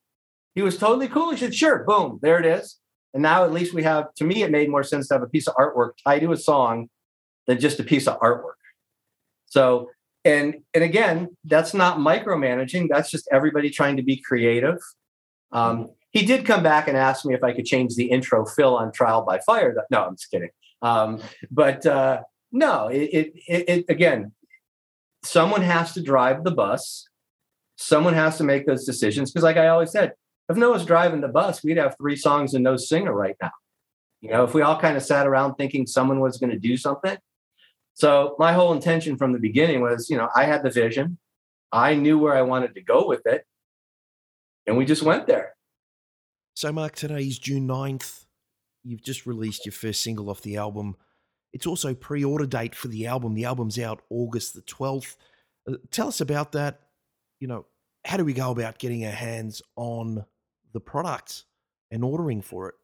He 0.55 0.63
was 0.63 0.79
totally 0.79 1.09
cool. 1.09 1.31
He 1.31 1.37
said, 1.37 1.55
sure, 1.55 1.85
boom, 1.85 2.19
there 2.23 2.39
it 2.39 2.47
is. 2.47 2.79
And 3.15 3.23
now 3.23 3.45
at 3.45 3.53
least 3.53 3.73
we 3.73 3.83
have, 3.83 4.13
to 4.15 4.25
me, 4.25 4.43
it 4.43 4.51
made 4.51 4.69
more 4.69 4.83
sense 4.83 5.09
to 5.09 5.15
have 5.15 5.23
a 5.23 5.29
piece 5.29 5.47
of 5.47 5.55
artwork 5.55 5.93
tied 6.05 6.21
to 6.21 6.33
a 6.33 6.37
song 6.37 6.89
than 7.47 7.61
just 7.61 7.81
a 7.81 7.85
piece 7.85 8.07
of 8.07 8.19
artwork. 8.21 8.57
So, 9.47 9.91
and 10.26 10.56
and 10.75 10.83
again, 10.83 11.37
that's 11.45 11.73
not 11.73 11.99
micromanaging. 11.99 12.88
That's 12.90 13.11
just 13.11 13.28
everybody 13.33 13.71
trying 13.71 13.97
to 13.97 14.02
be 14.02 14.16
creative. 14.16 14.78
Um, 15.52 15.90
he 16.11 16.26
did 16.26 16.45
come 16.45 16.62
back 16.62 16.88
and 16.88 16.97
ask 16.97 17.25
me 17.25 17.35
if 17.35 17.45
I 17.45 17.52
could 17.52 17.64
change 17.64 17.95
the 17.95 18.11
intro 18.11 18.45
fill 18.45 18.76
on 18.76 18.90
Trial 18.92 19.23
by 19.23 19.38
Fire. 19.38 19.75
No, 19.90 20.04
I'm 20.04 20.16
just 20.16 20.30
kidding. 20.30 20.50
Um, 20.83 21.21
but 21.50 21.87
uh, 21.87 22.23
no, 22.50 22.88
it, 22.88 23.33
it, 23.47 23.64
it, 23.68 23.85
again, 23.88 24.33
someone 25.23 25.62
has 25.62 25.95
to 25.95 26.02
drive 26.02 26.42
the 26.42 26.50
bus. 26.50 27.09
Someone 27.76 28.14
has 28.14 28.38
to 28.38 28.45
make 28.45 28.66
those 28.66 28.85
decisions 28.85 29.30
because, 29.30 29.45
like 29.45 29.56
I 29.56 29.68
always 29.68 29.92
said, 29.92 30.12
if 30.49 30.56
Noah's 30.56 30.85
driving 30.85 31.21
the 31.21 31.28
bus, 31.28 31.62
we'd 31.62 31.76
have 31.76 31.97
three 31.97 32.16
songs 32.16 32.54
and 32.54 32.64
no 32.64 32.76
singer 32.76 33.12
right 33.14 33.37
now. 33.40 33.52
You 34.23 34.30
know, 34.30 34.45
if 34.45 34.54
we 34.54 34.62
all 34.62 34.80
kind 34.80 34.97
of 34.97 35.02
sat 35.02 35.26
around 35.26 35.54
thinking 35.54 35.87
someone 35.87 36.21
was 36.21 36.38
going 36.38 36.50
to 36.50 36.59
do 36.59 36.76
something. 36.76 37.16
So 37.97 38.37
my 38.38 38.53
whole 38.53 38.75
intention 38.75 39.17
from 39.17 39.33
the 39.33 39.38
beginning 39.38 39.81
was, 39.81 40.11
you 40.11 40.19
know, 40.19 40.29
I 40.37 40.45
had 40.45 40.62
the 40.62 40.71
vision. 40.71 41.17
I 41.73 41.95
knew 41.95 42.19
where 42.19 42.37
I 42.37 42.43
wanted 42.43 42.75
to 42.75 42.83
go 42.83 43.09
with 43.09 43.26
it. 43.26 43.47
And 44.67 44.76
we 44.76 44.85
just 44.85 45.03
went 45.03 45.26
there. 45.26 45.55
So, 46.53 46.71
Mark, 46.73 46.95
today 46.95 47.23
is 47.23 47.38
June 47.38 47.67
9th. 47.67 48.26
You've 48.85 49.03
just 49.03 49.25
released 49.25 49.65
your 49.65 49.73
first 49.73 50.03
single 50.03 50.29
off 50.29 50.43
the 50.43 50.59
album. 50.59 50.97
It's 51.55 51.67
also 51.67 51.95
pre 51.95 52.23
order 52.23 52.45
date 52.45 52.75
for 52.75 52.88
the 52.88 53.07
album. 53.07 53.33
The 53.33 53.47
album's 53.47 53.79
out 53.79 54.03
August 54.11 54.55
the 54.55 54.62
12th. 54.62 55.17
Uh, 55.67 55.76
tell 55.91 56.09
us 56.09 56.21
about 56.21 56.53
that. 56.53 56.81
You 57.41 57.49
know, 57.49 57.65
how 58.05 58.19
do 58.19 58.26
we 58.26 58.35
go 58.35 58.50
about 58.50 58.79
getting 58.79 59.07
our 59.07 59.11
hands 59.11 59.62
on 59.76 60.23
the 60.75 60.81
product 60.81 61.45
and 61.91 62.05
ordering 62.05 62.43
for 62.43 62.69
it? 62.69 62.75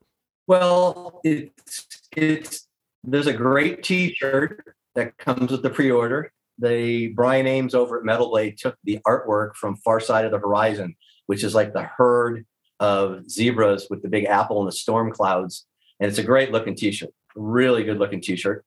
Well, 0.46 1.20
it's 1.22 2.08
it's 2.16 2.66
there's 3.04 3.26
a 3.26 3.32
great 3.34 3.82
T-shirt 3.82 4.74
that 4.94 5.16
comes 5.18 5.50
with 5.50 5.62
the 5.62 5.70
pre-order. 5.70 6.32
The 6.58 7.08
Brian 7.08 7.46
Ames 7.46 7.74
over 7.74 7.98
at 7.98 8.04
Metal 8.04 8.28
Blade 8.28 8.58
took 8.58 8.76
the 8.84 8.98
artwork 9.06 9.54
from 9.54 9.76
Far 9.76 10.00
Side 10.00 10.24
of 10.24 10.30
the 10.30 10.38
Horizon, 10.38 10.94
which 11.26 11.44
is 11.44 11.54
like 11.54 11.72
the 11.72 11.82
herd 11.82 12.44
of 12.80 13.30
zebras 13.30 13.86
with 13.88 14.02
the 14.02 14.08
big 14.08 14.24
apple 14.24 14.58
and 14.58 14.68
the 14.68 14.72
storm 14.72 15.12
clouds, 15.12 15.66
and 16.00 16.08
it's 16.08 16.18
a 16.18 16.24
great 16.24 16.50
looking 16.50 16.74
T-shirt, 16.74 17.10
really 17.36 17.84
good 17.84 17.98
looking 17.98 18.20
T-shirt. 18.20 18.64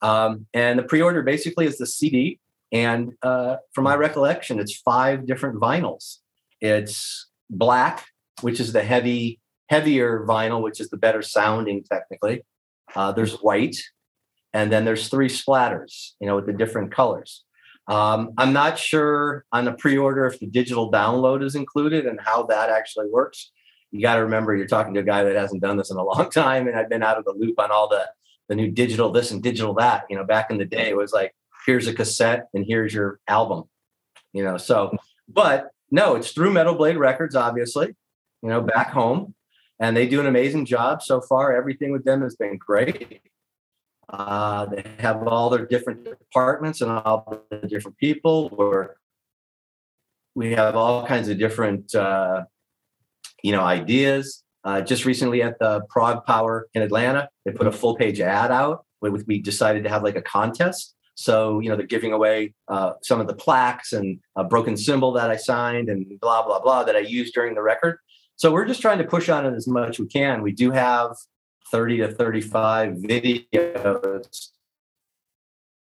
Um, 0.00 0.46
and 0.54 0.78
the 0.78 0.84
pre-order 0.84 1.22
basically 1.22 1.66
is 1.66 1.76
the 1.78 1.86
CD, 1.86 2.40
and 2.72 3.12
uh, 3.22 3.56
from 3.74 3.84
my 3.84 3.94
recollection, 3.94 4.58
it's 4.58 4.76
five 4.76 5.26
different 5.26 5.60
vinyls. 5.60 6.18
It's 6.60 7.28
black, 7.50 8.06
which 8.40 8.58
is 8.58 8.72
the 8.72 8.82
heavy, 8.82 9.40
heavier 9.68 10.24
vinyl, 10.26 10.62
which 10.62 10.80
is 10.80 10.88
the 10.90 10.96
better 10.96 11.22
sounding 11.22 11.84
technically. 11.84 12.42
Uh, 12.94 13.12
there's 13.12 13.34
white, 13.36 13.76
and 14.52 14.72
then 14.72 14.84
there's 14.84 15.08
three 15.08 15.28
splatters, 15.28 16.12
you 16.20 16.26
know, 16.26 16.36
with 16.36 16.46
the 16.46 16.52
different 16.52 16.92
colors. 16.92 17.44
Um, 17.86 18.32
I'm 18.36 18.52
not 18.52 18.78
sure 18.78 19.44
on 19.52 19.64
the 19.64 19.72
pre-order 19.72 20.26
if 20.26 20.38
the 20.38 20.46
digital 20.46 20.92
download 20.92 21.42
is 21.42 21.54
included 21.54 22.06
and 22.06 22.20
how 22.20 22.44
that 22.44 22.68
actually 22.68 23.06
works. 23.08 23.50
You 23.90 24.02
got 24.02 24.16
to 24.16 24.22
remember 24.22 24.54
you're 24.54 24.66
talking 24.66 24.92
to 24.94 25.00
a 25.00 25.04
guy 25.04 25.24
that 25.24 25.34
hasn't 25.34 25.62
done 25.62 25.78
this 25.78 25.90
in 25.90 25.96
a 25.96 26.04
long 26.04 26.30
time, 26.32 26.68
and 26.68 26.76
I've 26.76 26.90
been 26.90 27.02
out 27.02 27.18
of 27.18 27.24
the 27.24 27.32
loop 27.32 27.58
on 27.58 27.70
all 27.70 27.88
the 27.88 28.06
the 28.48 28.54
new 28.54 28.70
digital 28.70 29.12
this 29.12 29.30
and 29.30 29.42
digital 29.42 29.74
that. 29.74 30.04
You 30.08 30.16
know, 30.16 30.24
back 30.24 30.50
in 30.50 30.56
the 30.58 30.64
day, 30.64 30.88
it 30.88 30.96
was 30.96 31.12
like 31.12 31.34
here's 31.66 31.86
a 31.86 31.94
cassette 31.94 32.48
and 32.54 32.64
here's 32.66 32.94
your 32.94 33.20
album. 33.28 33.64
You 34.32 34.44
know, 34.44 34.56
so 34.56 34.96
but 35.28 35.70
no, 35.90 36.16
it's 36.16 36.32
through 36.32 36.52
Metal 36.52 36.74
Blade 36.74 36.96
Records, 36.96 37.34
obviously 37.34 37.94
you 38.42 38.48
know, 38.48 38.60
back 38.60 38.90
home. 38.90 39.34
And 39.80 39.96
they 39.96 40.08
do 40.08 40.20
an 40.20 40.26
amazing 40.26 40.64
job 40.64 41.02
so 41.02 41.20
far. 41.20 41.56
Everything 41.56 41.92
with 41.92 42.04
them 42.04 42.22
has 42.22 42.34
been 42.34 42.56
great. 42.56 43.20
Uh, 44.08 44.66
they 44.66 44.84
have 44.98 45.26
all 45.26 45.50
their 45.50 45.66
different 45.66 46.04
departments 46.04 46.80
and 46.80 46.90
all 46.90 47.44
the 47.50 47.66
different 47.68 47.96
people. 47.98 48.48
Where 48.50 48.96
we 50.34 50.52
have 50.52 50.76
all 50.76 51.06
kinds 51.06 51.28
of 51.28 51.38
different, 51.38 51.94
uh, 51.94 52.44
you 53.42 53.52
know, 53.52 53.62
ideas. 53.62 54.44
Uh, 54.64 54.80
just 54.80 55.04
recently 55.04 55.42
at 55.42 55.58
the 55.58 55.80
Prog 55.88 56.24
Power 56.26 56.68
in 56.74 56.82
Atlanta, 56.82 57.28
they 57.44 57.52
put 57.52 57.66
a 57.66 57.72
full 57.72 57.96
page 57.96 58.20
ad 58.20 58.50
out. 58.50 58.84
We 59.00 59.40
decided 59.40 59.84
to 59.84 59.90
have 59.90 60.02
like 60.02 60.16
a 60.16 60.22
contest. 60.22 60.94
So, 61.14 61.58
you 61.58 61.68
know, 61.68 61.76
they're 61.76 61.86
giving 61.86 62.12
away 62.12 62.54
uh, 62.68 62.92
some 63.02 63.20
of 63.20 63.26
the 63.26 63.34
plaques 63.34 63.92
and 63.92 64.20
a 64.36 64.44
broken 64.44 64.76
cymbal 64.76 65.12
that 65.12 65.30
I 65.30 65.36
signed 65.36 65.88
and 65.88 66.06
blah, 66.20 66.44
blah, 66.46 66.60
blah 66.60 66.84
that 66.84 66.94
I 66.94 67.00
used 67.00 67.34
during 67.34 67.54
the 67.54 67.62
record. 67.62 67.98
So 68.36 68.52
we're 68.52 68.66
just 68.66 68.80
trying 68.80 68.98
to 68.98 69.04
push 69.04 69.28
on 69.28 69.44
it 69.44 69.54
as 69.54 69.66
much 69.66 69.98
we 69.98 70.06
can. 70.06 70.42
We 70.42 70.52
do 70.52 70.70
have 70.70 71.16
30 71.70 71.98
to 71.98 72.08
35 72.08 72.94
videos, 72.94 74.48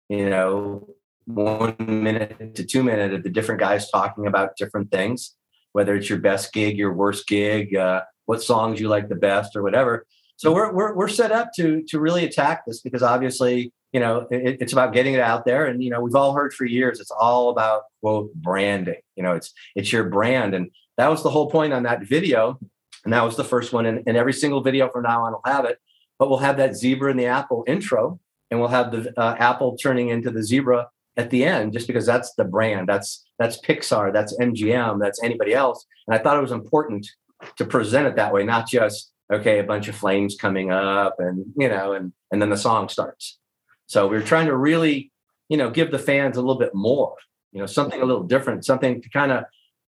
you 0.10 0.30
know, 0.30 0.88
one 1.26 1.76
minute 1.80 2.56
to 2.56 2.64
two 2.64 2.84
minute 2.84 3.14
of 3.14 3.24
the 3.24 3.30
different 3.30 3.60
guys 3.60 3.90
talking 3.90 4.28
about 4.28 4.58
different 4.58 4.92
things, 4.92 5.36
whether 5.72 5.96
it's 5.96 6.10
your 6.10 6.20
best 6.20 6.54
gig, 6.54 6.78
your 6.78 6.94
worst 6.94 7.28
gig, 7.28 7.76
uh, 7.76 8.02
what 8.26 8.44
songs 8.44 8.80
you 8.80 8.88
like 8.88 9.10
the 9.10 9.16
best, 9.16 9.56
or 9.56 9.64
whatever. 9.64 10.06
So 10.38 10.54
we're, 10.54 10.74
we're, 10.74 10.94
we're 10.94 11.08
set 11.08 11.32
up 11.32 11.52
to, 11.56 11.84
to 11.90 12.00
really 12.00 12.26
attack 12.26 12.66
this 12.66 12.82
because 12.82 13.02
obviously, 13.02 13.72
you 13.94 14.00
know, 14.00 14.28
it, 14.30 14.58
it's 14.60 14.74
about 14.74 14.94
getting 14.94 15.14
it 15.14 15.22
out 15.22 15.46
there. 15.46 15.66
And, 15.66 15.82
you 15.82 15.90
know, 15.90 16.02
we've 16.02 16.16
all 16.16 16.34
heard 16.34 16.54
for 16.54 16.66
years, 16.66 17.00
it's 17.00 17.12
all 17.12 17.50
about 17.50 17.84
quote 18.02 18.34
branding, 18.36 19.02
you 19.16 19.24
know, 19.24 19.34
it's, 19.34 19.54
it's 19.76 19.92
your 19.92 20.04
brand. 20.10 20.54
And 20.54 20.72
that 20.98 21.10
was 21.10 21.24
the 21.24 21.30
whole 21.30 21.50
point 21.50 21.74
on 21.74 21.84
that 21.84 22.04
video. 22.04 22.60
And 23.06 23.14
that 23.14 23.24
was 23.24 23.38
the 23.38 23.44
first 23.44 23.72
one. 23.72 23.86
And, 23.86 24.04
and 24.08 24.18
every 24.18 24.34
single 24.34 24.62
video 24.62 24.90
from 24.90 25.04
now 25.04 25.24
on 25.24 25.32
will 25.32 25.42
have 25.46 25.66
it. 25.66 25.80
But 26.20 26.30
we'll 26.30 26.40
have 26.40 26.58
that 26.58 26.76
zebra 26.76 27.12
in 27.12 27.18
the 27.18 27.28
apple 27.28 27.64
intro, 27.68 28.20
and 28.50 28.60
we'll 28.60 28.70
have 28.70 28.92
the 28.92 29.14
uh, 29.20 29.36
apple 29.38 29.78
turning 29.78 30.10
into 30.10 30.32
the 30.32 30.44
zebra 30.44 30.88
at 31.18 31.30
the 31.30 31.44
end, 31.44 31.74
just 31.74 31.88
because 31.88 32.06
that's 32.06 32.34
the 32.36 32.46
brand. 32.46 32.88
That's 32.88 33.26
that's 33.38 33.60
Pixar. 33.60 34.14
That's 34.14 34.38
MGM. 34.40 35.00
That's 35.00 35.22
anybody 35.22 35.54
else. 35.54 35.86
And 36.08 36.16
I 36.16 36.22
thought 36.22 36.38
it 36.38 36.42
was 36.42 36.52
important 36.52 37.08
to 37.58 37.66
present 37.66 38.08
it 38.08 38.16
that 38.16 38.34
way, 38.34 38.44
not 38.44 38.68
just 38.68 39.12
okay, 39.32 39.60
a 39.60 39.64
bunch 39.64 39.88
of 39.88 39.96
flames 39.96 40.36
coming 40.36 40.72
up, 40.72 41.16
and 41.20 41.46
you 41.58 41.70
know, 41.70 41.94
and 41.94 42.14
and 42.32 42.42
then 42.42 42.50
the 42.50 42.58
song 42.58 42.90
starts. 42.90 43.40
So 43.88 44.08
we 44.08 44.18
are 44.18 44.24
trying 44.24 44.48
to 44.48 44.56
really, 44.56 45.12
you 45.50 45.58
know, 45.58 45.70
give 45.70 45.92
the 45.92 46.00
fans 46.00 46.38
a 46.38 46.42
little 46.42 46.60
bit 46.60 46.74
more, 46.74 47.16
you 47.52 47.60
know, 47.60 47.66
something 47.66 48.02
a 48.02 48.06
little 48.06 48.24
different, 48.24 48.66
something 48.66 49.02
to 49.02 49.10
kind 49.10 49.32
of 49.32 49.44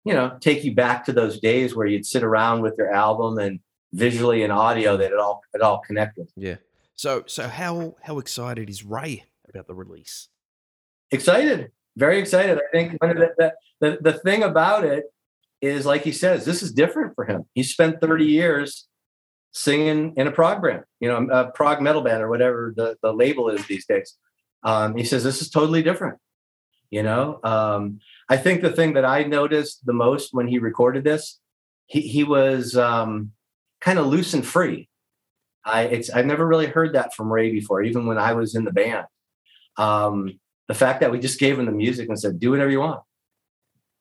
you 0.06 0.14
know 0.14 0.38
take 0.40 0.64
you 0.64 0.74
back 0.74 1.06
to 1.06 1.12
those 1.12 1.40
days 1.40 1.76
where 1.76 1.88
you'd 1.88 2.06
sit 2.06 2.24
around 2.24 2.62
with 2.62 2.76
your 2.78 2.92
album 2.92 3.38
and 3.38 3.60
visually 3.92 4.44
and 4.44 4.54
audio 4.54 4.98
that 4.98 5.12
it 5.12 5.18
all 5.18 5.42
it 5.54 5.62
all 5.62 5.80
connected. 5.80 6.30
Yeah. 6.36 6.56
So 6.96 7.24
so 7.28 7.48
how 7.48 7.96
how 8.04 8.20
excited 8.20 8.70
is 8.70 8.84
Ray 8.86 9.26
about 9.50 9.68
the 9.68 9.76
release? 9.76 10.30
Excited. 11.12 11.72
very 11.96 12.20
excited. 12.20 12.58
I 12.58 12.72
think 12.72 12.94
the, 13.00 13.34
the, 13.38 13.54
the, 13.80 13.98
the 14.02 14.14
thing 14.14 14.44
about 14.44 14.84
it 14.84 15.06
is, 15.62 15.86
like 15.86 16.04
he 16.04 16.12
says, 16.12 16.44
this 16.44 16.62
is 16.62 16.74
different 16.74 17.16
for 17.16 17.26
him. 17.26 17.46
He 17.54 17.64
spent 17.64 18.02
30 18.02 18.26
years 18.26 18.88
singing 19.52 20.14
in 20.18 20.28
a 20.28 20.32
prog 20.32 20.62
band, 20.62 20.84
you 21.00 21.08
know, 21.08 21.28
a 21.32 21.52
prog 21.52 21.82
metal 21.82 22.02
band 22.02 22.22
or 22.22 22.30
whatever 22.30 22.74
the, 22.76 22.98
the 23.02 23.14
label 23.14 23.50
is 23.50 23.66
these 23.68 23.86
days. 23.86 24.16
Um, 24.64 24.96
he 24.96 25.06
says, 25.06 25.24
this 25.24 25.42
is 25.42 25.50
totally 25.50 25.84
different. 25.84 26.20
You 26.90 27.04
know, 27.04 27.40
um, 27.44 28.00
I 28.28 28.38
think 28.38 28.62
the 28.62 28.72
thing 28.72 28.94
that 28.94 29.06
I 29.06 29.24
noticed 29.24 29.86
the 29.86 29.94
most 29.94 30.34
when 30.34 30.48
he 30.48 30.60
recorded 30.60 31.04
this, 31.04 31.40
he, 31.86 32.02
he 32.02 32.24
was 32.24 32.76
um, 32.76 33.32
kind 33.82 34.00
of 34.00 34.08
loose 34.08 34.34
and 34.34 34.46
free. 34.46 34.90
I 35.64 35.84
it's 35.84 36.10
I've 36.10 36.26
never 36.26 36.46
really 36.46 36.68
heard 36.68 36.94
that 36.94 37.14
from 37.14 37.32
Ray 37.32 37.52
before, 37.52 37.82
even 37.84 38.06
when 38.06 38.18
I 38.18 38.34
was 38.34 38.56
in 38.56 38.66
the 38.66 38.72
band. 38.72 39.06
Um, 39.78 40.40
the 40.68 40.74
fact 40.74 41.02
that 41.02 41.12
we 41.12 41.20
just 41.20 41.40
gave 41.40 41.60
him 41.60 41.66
the 41.66 41.72
music 41.72 42.08
and 42.08 42.20
said, 42.20 42.40
"Do 42.40 42.52
whatever 42.52 42.70
you 42.70 42.80
want, 42.80 43.02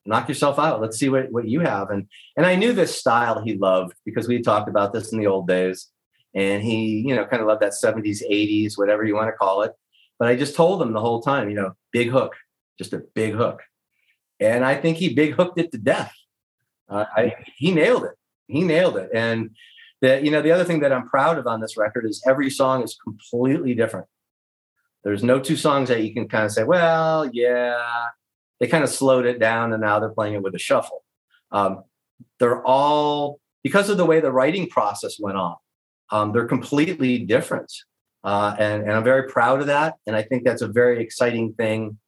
knock 0.06 0.28
yourself 0.28 0.58
out. 0.58 0.80
Let's 0.80 0.98
see 0.98 1.08
what 1.08 1.30
what 1.30 1.48
you 1.48 1.60
have." 1.60 1.90
And 1.90 2.06
and 2.36 2.46
I 2.46 2.56
knew 2.56 2.72
this 2.72 2.98
style 2.98 3.42
he 3.42 3.56
loved 3.56 3.94
because 4.04 4.28
we 4.28 4.40
talked 4.42 4.68
about 4.68 4.92
this 4.92 5.12
in 5.12 5.18
the 5.18 5.26
old 5.26 5.48
days, 5.48 5.88
and 6.34 6.62
he 6.62 7.02
you 7.06 7.14
know 7.14 7.24
kind 7.24 7.40
of 7.40 7.48
loved 7.48 7.62
that 7.62 7.72
'70s, 7.72 8.22
'80s, 8.30 8.76
whatever 8.76 9.04
you 9.04 9.14
want 9.14 9.28
to 9.28 9.36
call 9.36 9.62
it. 9.62 9.72
But 10.18 10.28
I 10.28 10.36
just 10.36 10.54
told 10.54 10.80
him 10.80 10.92
the 10.92 11.00
whole 11.00 11.22
time, 11.22 11.48
you 11.48 11.56
know, 11.56 11.74
big 11.92 12.10
hook, 12.10 12.36
just 12.78 12.92
a 12.92 13.02
big 13.14 13.34
hook, 13.34 13.62
and 14.40 14.64
I 14.64 14.74
think 14.74 14.98
he 14.98 15.14
big 15.14 15.34
hooked 15.34 15.58
it 15.58 15.72
to 15.72 15.78
death. 15.78 16.14
Uh, 16.88 17.04
I, 17.16 17.34
he 17.56 17.72
nailed 17.72 18.04
it. 18.04 18.14
He 18.46 18.62
nailed 18.62 18.96
it, 18.96 19.10
and 19.14 19.50
the, 20.00 20.22
you 20.22 20.30
know, 20.30 20.42
the 20.42 20.52
other 20.52 20.64
thing 20.64 20.80
that 20.80 20.92
I'm 20.92 21.08
proud 21.08 21.38
of 21.38 21.46
on 21.46 21.60
this 21.60 21.76
record 21.76 22.04
is 22.04 22.22
every 22.26 22.50
song 22.50 22.82
is 22.82 22.96
completely 23.02 23.74
different. 23.74 24.06
There's 25.02 25.22
no 25.22 25.38
two 25.38 25.56
songs 25.56 25.88
that 25.88 26.02
you 26.02 26.12
can 26.12 26.28
kind 26.28 26.44
of 26.44 26.52
say, 26.52 26.64
well, 26.64 27.30
yeah, 27.32 28.06
they 28.60 28.66
kind 28.66 28.84
of 28.84 28.90
slowed 28.90 29.26
it 29.26 29.38
down 29.38 29.72
and 29.72 29.80
now 29.80 29.98
they're 30.00 30.10
playing 30.10 30.34
it 30.34 30.42
with 30.42 30.54
a 30.54 30.58
shuffle. 30.58 31.04
Um, 31.52 31.84
they're 32.38 32.62
all, 32.66 33.40
because 33.62 33.88
of 33.88 33.96
the 33.96 34.06
way 34.06 34.20
the 34.20 34.32
writing 34.32 34.68
process 34.68 35.18
went 35.18 35.36
on, 35.36 35.56
um, 36.10 36.32
they're 36.32 36.46
completely 36.46 37.18
different. 37.18 37.72
Uh, 38.22 38.56
and, 38.58 38.82
and 38.82 38.92
I'm 38.92 39.04
very 39.04 39.28
proud 39.28 39.60
of 39.60 39.66
that. 39.66 39.96
And 40.06 40.16
I 40.16 40.22
think 40.22 40.44
that's 40.44 40.62
a 40.62 40.68
very 40.68 41.02
exciting 41.02 41.52
thing 41.54 41.98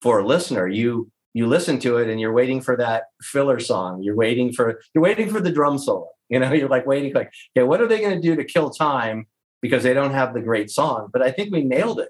for 0.00 0.20
a 0.20 0.26
listener. 0.26 0.68
You 0.68 1.10
you 1.36 1.46
listen 1.46 1.78
to 1.78 1.98
it 1.98 2.08
and 2.08 2.18
you're 2.18 2.32
waiting 2.32 2.62
for 2.62 2.78
that 2.78 3.04
filler 3.20 3.60
song. 3.60 4.02
You're 4.02 4.16
waiting 4.16 4.54
for 4.54 4.80
you're 4.94 5.04
waiting 5.04 5.28
for 5.28 5.38
the 5.38 5.52
drum 5.52 5.78
solo. 5.78 6.08
You 6.28 6.40
know, 6.40 6.52
you're 6.52 6.68
like 6.68 6.86
waiting, 6.86 7.14
like, 7.14 7.30
okay, 7.56 7.64
what 7.64 7.80
are 7.80 7.86
they 7.86 8.00
going 8.00 8.20
to 8.20 8.20
do 8.20 8.34
to 8.34 8.42
kill 8.42 8.70
time 8.70 9.28
because 9.62 9.84
they 9.84 9.94
don't 9.94 10.10
have 10.10 10.34
the 10.34 10.40
great 10.40 10.70
song? 10.70 11.08
But 11.12 11.22
I 11.22 11.30
think 11.30 11.52
we 11.52 11.62
nailed 11.62 12.00
it. 12.00 12.08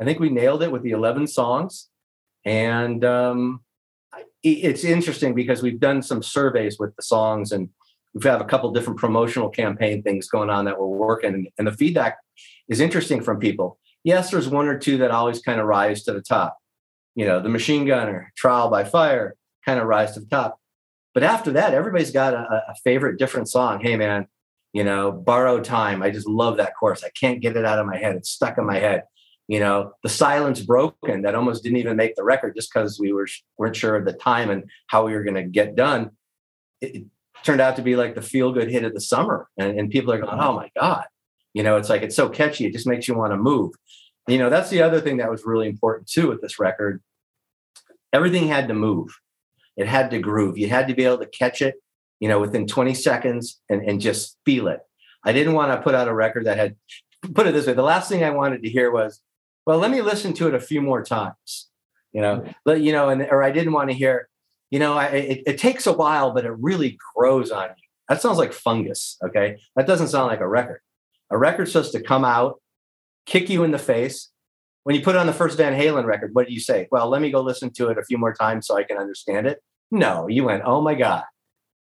I 0.00 0.04
think 0.04 0.18
we 0.18 0.30
nailed 0.30 0.64
it 0.64 0.72
with 0.72 0.82
the 0.82 0.90
11 0.90 1.28
songs. 1.28 1.88
And 2.44 3.04
um, 3.04 3.60
it's 4.42 4.82
interesting 4.82 5.36
because 5.36 5.62
we've 5.62 5.78
done 5.78 6.02
some 6.02 6.24
surveys 6.24 6.76
with 6.80 6.96
the 6.96 7.04
songs 7.04 7.52
and 7.52 7.68
we've 8.14 8.24
had 8.24 8.40
a 8.40 8.44
couple 8.44 8.72
different 8.72 8.98
promotional 8.98 9.48
campaign 9.48 10.02
things 10.02 10.26
going 10.26 10.50
on 10.50 10.64
that 10.64 10.80
we're 10.80 10.88
working. 10.88 11.46
And 11.56 11.68
the 11.68 11.72
feedback 11.72 12.18
is 12.68 12.80
interesting 12.80 13.22
from 13.22 13.38
people. 13.38 13.78
Yes, 14.02 14.32
there's 14.32 14.48
one 14.48 14.66
or 14.66 14.76
two 14.76 14.98
that 14.98 15.12
always 15.12 15.40
kind 15.40 15.60
of 15.60 15.66
rise 15.66 16.02
to 16.02 16.12
the 16.12 16.20
top. 16.20 16.58
You 17.14 17.26
know, 17.26 17.40
the 17.40 17.48
machine 17.48 17.86
gunner, 17.86 18.32
trial 18.36 18.70
by 18.70 18.84
fire, 18.84 19.36
kind 19.64 19.78
of 19.78 19.86
rise 19.86 20.12
to 20.14 20.20
the 20.20 20.26
top. 20.26 20.58
But 21.14 21.22
after 21.22 21.52
that, 21.52 21.74
everybody's 21.74 22.10
got 22.10 22.32
a, 22.32 22.62
a 22.68 22.74
favorite 22.84 23.18
different 23.18 23.48
song. 23.48 23.80
Hey, 23.80 23.96
man, 23.96 24.26
you 24.72 24.84
know, 24.84 25.12
borrowed 25.12 25.64
time. 25.64 26.02
I 26.02 26.10
just 26.10 26.26
love 26.26 26.56
that 26.56 26.72
chorus. 26.78 27.04
I 27.04 27.10
can't 27.10 27.42
get 27.42 27.56
it 27.56 27.64
out 27.64 27.78
of 27.78 27.86
my 27.86 27.98
head. 27.98 28.16
It's 28.16 28.30
stuck 28.30 28.56
in 28.56 28.66
my 28.66 28.78
head. 28.78 29.04
You 29.48 29.60
know, 29.60 29.92
the 30.02 30.08
silence 30.08 30.60
broken 30.60 31.22
that 31.22 31.34
almost 31.34 31.62
didn't 31.62 31.78
even 31.78 31.96
make 31.96 32.14
the 32.14 32.24
record 32.24 32.54
just 32.56 32.72
because 32.72 32.98
we 32.98 33.12
were 33.12 33.26
weren't 33.58 33.76
sure 33.76 33.96
of 33.96 34.06
the 34.06 34.12
time 34.12 34.50
and 34.50 34.64
how 34.86 35.04
we 35.04 35.12
were 35.12 35.24
going 35.24 35.34
to 35.34 35.42
get 35.42 35.74
done. 35.76 36.12
It, 36.80 36.94
it, 36.94 37.04
turned 37.42 37.60
out 37.60 37.74
to 37.74 37.82
be 37.82 37.96
like 37.96 38.14
the 38.14 38.22
feel 38.22 38.52
good 38.52 38.70
hit 38.70 38.84
of 38.84 38.94
the 38.94 39.00
summer, 39.00 39.48
and, 39.58 39.76
and 39.76 39.90
people 39.90 40.12
are 40.12 40.18
going, 40.18 40.38
"Oh 40.38 40.52
my 40.52 40.70
god!" 40.78 41.04
You 41.54 41.64
know, 41.64 41.76
it's 41.76 41.88
like 41.88 42.02
it's 42.02 42.14
so 42.14 42.28
catchy. 42.28 42.66
It 42.66 42.72
just 42.72 42.86
makes 42.86 43.08
you 43.08 43.14
want 43.14 43.32
to 43.32 43.36
move. 43.36 43.72
You 44.28 44.38
know, 44.38 44.50
that's 44.50 44.70
the 44.70 44.82
other 44.82 45.00
thing 45.00 45.16
that 45.18 45.30
was 45.30 45.44
really 45.44 45.68
important 45.68 46.08
too 46.08 46.28
with 46.28 46.40
this 46.40 46.58
record. 46.58 47.02
Everything 48.12 48.46
had 48.46 48.68
to 48.68 48.74
move 48.74 49.12
it 49.76 49.86
had 49.86 50.10
to 50.10 50.18
groove. 50.18 50.58
You 50.58 50.68
had 50.68 50.88
to 50.88 50.94
be 50.94 51.04
able 51.04 51.18
to 51.18 51.26
catch 51.26 51.62
it, 51.62 51.76
you 52.20 52.28
know, 52.28 52.38
within 52.38 52.66
20 52.66 52.94
seconds 52.94 53.60
and, 53.68 53.82
and 53.82 54.00
just 54.00 54.36
feel 54.44 54.68
it. 54.68 54.80
I 55.24 55.32
didn't 55.32 55.54
want 55.54 55.72
to 55.72 55.82
put 55.82 55.94
out 55.94 56.08
a 56.08 56.14
record 56.14 56.46
that 56.46 56.58
had, 56.58 56.76
put 57.34 57.46
it 57.46 57.52
this 57.52 57.66
way, 57.66 57.72
the 57.72 57.82
last 57.82 58.08
thing 58.08 58.24
I 58.24 58.30
wanted 58.30 58.62
to 58.62 58.68
hear 58.68 58.90
was, 58.90 59.20
well, 59.64 59.78
let 59.78 59.90
me 59.90 60.02
listen 60.02 60.32
to 60.34 60.48
it 60.48 60.54
a 60.54 60.60
few 60.60 60.82
more 60.82 61.04
times, 61.04 61.68
you 62.12 62.20
know, 62.20 62.44
but, 62.64 62.80
you 62.80 62.92
know, 62.92 63.08
and, 63.08 63.22
or 63.22 63.42
I 63.42 63.52
didn't 63.52 63.72
want 63.72 63.90
to 63.90 63.96
hear, 63.96 64.28
you 64.70 64.78
know, 64.78 64.94
I, 64.94 65.06
it, 65.06 65.42
it 65.46 65.58
takes 65.58 65.86
a 65.86 65.92
while, 65.92 66.32
but 66.32 66.44
it 66.44 66.52
really 66.58 66.98
grows 67.14 67.50
on 67.50 67.68
you. 67.68 67.88
That 68.08 68.20
sounds 68.20 68.38
like 68.38 68.52
fungus. 68.52 69.16
Okay. 69.24 69.58
That 69.76 69.86
doesn't 69.86 70.08
sound 70.08 70.26
like 70.26 70.40
a 70.40 70.48
record. 70.48 70.80
A 71.30 71.38
record's 71.38 71.72
supposed 71.72 71.92
to 71.92 72.02
come 72.02 72.24
out, 72.24 72.60
kick 73.26 73.48
you 73.48 73.64
in 73.64 73.70
the 73.70 73.78
face, 73.78 74.30
when 74.84 74.96
you 74.96 75.02
put 75.02 75.16
on 75.16 75.26
the 75.26 75.32
first 75.32 75.56
Van 75.56 75.78
Halen 75.78 76.04
record, 76.04 76.34
what 76.34 76.46
do 76.46 76.52
you 76.52 76.60
say? 76.60 76.88
Well, 76.90 77.08
let 77.08 77.22
me 77.22 77.30
go 77.30 77.40
listen 77.40 77.70
to 77.74 77.88
it 77.88 77.98
a 77.98 78.04
few 78.04 78.18
more 78.18 78.34
times 78.34 78.66
so 78.66 78.76
I 78.76 78.82
can 78.82 78.98
understand 78.98 79.46
it. 79.46 79.62
No, 79.90 80.26
you 80.28 80.44
went, 80.44 80.62
oh 80.64 80.80
my 80.80 80.94
God. 80.94 81.24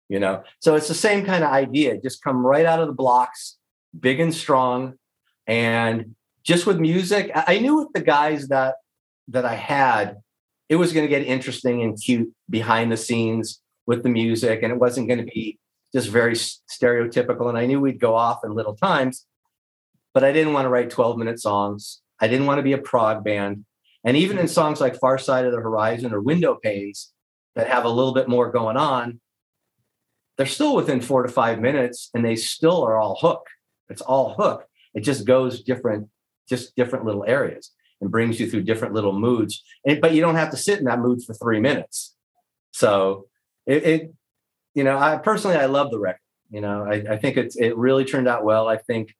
You 0.10 0.20
know, 0.20 0.44
so 0.60 0.76
it's 0.76 0.90
the 0.90 0.94
same 0.94 1.26
kind 1.26 1.44
of 1.44 1.52
idea. 1.52 1.98
Just 1.98 2.22
come 2.22 2.46
right 2.46 2.66
out 2.66 2.82
of 2.82 2.88
the 2.88 2.94
blocks, 2.94 3.58
big 3.98 4.20
and 4.20 4.34
strong. 4.34 4.96
And 5.48 6.16
just 6.44 6.66
with 6.66 6.80
music, 6.80 7.32
I 7.34 7.60
knew 7.60 7.78
with 7.78 7.94
the 7.94 8.02
guys 8.02 8.50
that 8.50 8.76
that 9.30 9.46
I 9.46 9.56
had, 9.56 10.18
it 10.68 10.76
was 10.76 10.92
going 10.92 11.06
to 11.06 11.10
get 11.10 11.26
interesting 11.26 11.82
and 11.82 11.98
cute 11.98 12.34
behind 12.50 12.92
the 12.92 12.98
scenes 12.98 13.62
with 13.86 14.04
the 14.04 14.10
music, 14.10 14.64
and 14.64 14.74
it 14.74 14.80
wasn't 14.80 15.08
going 15.08 15.20
to 15.20 15.26
be 15.26 15.60
just 15.94 16.10
very 16.10 16.34
stereotypical. 16.34 17.48
And 17.48 17.58
I 17.58 17.66
knew 17.66 17.80
we'd 17.80 18.00
go 18.00 18.16
off 18.16 18.44
in 18.44 18.54
little 18.54 18.76
times, 18.76 19.26
but 20.14 20.24
I 20.24 20.32
didn't 20.32 20.54
want 20.54 20.66
to 20.66 20.70
write 20.70 20.90
12 20.90 21.18
minute 21.18 21.40
songs. 21.40 22.02
I 22.20 22.28
didn't 22.28 22.46
want 22.46 22.60
to 22.60 22.64
be 22.64 22.74
a 22.74 22.78
prog 22.78 23.24
band. 23.24 23.66
And 24.04 24.18
even 24.18 24.38
in 24.38 24.48
songs 24.48 24.82
like 24.82 25.00
Far 25.00 25.18
Side 25.18 25.46
of 25.46 25.52
the 25.52 25.60
Horizon 25.60 26.14
or 26.14 26.22
Window 26.22 26.58
Panes 26.62 27.14
that 27.56 27.68
have 27.68 27.86
a 27.86 27.90
little 27.90 28.14
bit 28.14 28.28
more 28.28 28.52
going 28.52 28.78
on, 28.78 29.20
they're 30.38 30.46
still 30.46 30.76
within 30.76 31.02
four 31.02 31.24
to 31.24 31.30
five 31.30 31.60
minutes 31.60 32.10
and 32.14 32.26
they 32.26 32.36
still 32.36 32.84
are 32.84 32.98
all 32.98 33.18
hook. 33.20 33.46
It's 33.90 34.02
all 34.02 34.34
hook. 34.36 34.66
It 34.94 35.02
just 35.02 35.26
goes 35.26 35.62
different, 35.62 36.10
just 36.50 36.76
different 36.76 37.06
little 37.06 37.26
areas 37.26 37.72
and 38.00 38.10
brings 38.10 38.40
you 38.40 38.50
through 38.50 38.64
different 38.64 38.94
little 38.94 39.14
moods. 39.14 39.64
And, 39.86 40.02
but 40.02 40.14
you 40.14 40.22
don't 40.22 40.36
have 40.36 40.50
to 40.52 40.58
sit 40.58 40.80
in 40.80 40.86
that 40.86 41.00
mood 41.00 41.24
for 41.24 41.34
three 41.34 41.60
minutes. 41.60 42.16
So 42.72 43.28
it, 43.66 43.84
it 43.84 44.14
you 44.74 44.84
know, 44.84 44.98
I 44.98 45.18
personally, 45.18 45.58
I 45.58 45.66
love 45.66 45.92
the 45.92 46.00
record. 46.00 46.20
You 46.50 46.62
know, 46.62 46.86
I, 46.86 47.14
I 47.14 47.18
think 47.18 47.38
it's, 47.38 47.56
it 47.56 47.78
really 47.78 48.04
turned 48.04 48.28
out 48.28 48.44
well. 48.44 48.68
I 48.68 48.78
think 48.78 49.14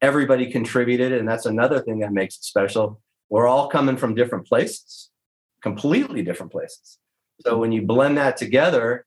everybody 0.00 0.50
contributed 0.50 1.12
and 1.12 1.28
that's 1.28 1.46
another 1.46 1.80
thing 1.80 2.00
that 2.00 2.12
makes 2.12 2.36
it 2.36 2.44
special. 2.44 3.00
We're 3.28 3.46
all 3.46 3.68
coming 3.68 3.96
from 3.96 4.14
different 4.14 4.46
places 4.46 5.10
completely 5.62 6.22
different 6.22 6.52
places. 6.52 6.98
So 7.40 7.58
when 7.58 7.72
you 7.72 7.82
blend 7.82 8.16
that 8.18 8.36
together 8.36 9.04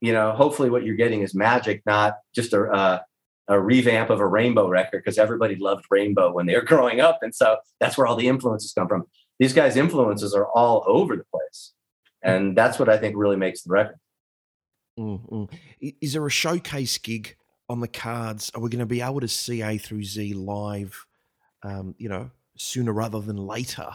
you 0.00 0.12
know 0.12 0.32
hopefully 0.32 0.70
what 0.70 0.84
you're 0.84 0.96
getting 0.96 1.22
is 1.22 1.34
magic 1.34 1.82
not 1.84 2.18
just 2.34 2.52
a, 2.52 2.72
a, 2.72 3.04
a 3.48 3.60
revamp 3.60 4.10
of 4.10 4.20
a 4.20 4.26
rainbow 4.26 4.68
record 4.68 5.02
because 5.04 5.18
everybody 5.18 5.56
loved 5.56 5.84
rainbow 5.90 6.32
when 6.32 6.46
they 6.46 6.54
were 6.54 6.62
growing 6.72 7.00
up 7.00 7.18
and 7.22 7.34
so 7.34 7.56
that's 7.80 7.98
where 7.98 8.06
all 8.06 8.16
the 8.16 8.28
influences 8.28 8.72
come 8.72 8.88
from. 8.88 9.04
These 9.38 9.52
guys 9.52 9.76
influences 9.76 10.34
are 10.34 10.46
all 10.46 10.84
over 10.86 11.16
the 11.16 11.24
place 11.24 11.72
and 12.22 12.56
that's 12.56 12.78
what 12.78 12.88
i 12.88 12.98
think 12.98 13.16
really 13.16 13.36
makes 13.36 13.62
the 13.62 13.70
record. 13.70 13.98
Mm-hmm. 14.98 15.44
is 16.00 16.12
there 16.12 16.26
a 16.26 16.30
showcase 16.30 16.98
gig 16.98 17.36
on 17.68 17.80
the 17.80 17.88
cards? 17.88 18.50
Are 18.54 18.60
we 18.60 18.70
going 18.70 18.80
to 18.80 18.86
be 18.86 19.00
able 19.00 19.20
to 19.20 19.28
see 19.28 19.62
A 19.62 19.78
through 19.78 20.04
Z 20.04 20.34
live, 20.34 21.06
um, 21.62 21.94
you 21.98 22.08
know, 22.08 22.30
sooner 22.56 22.92
rather 22.92 23.20
than 23.20 23.36
later? 23.36 23.88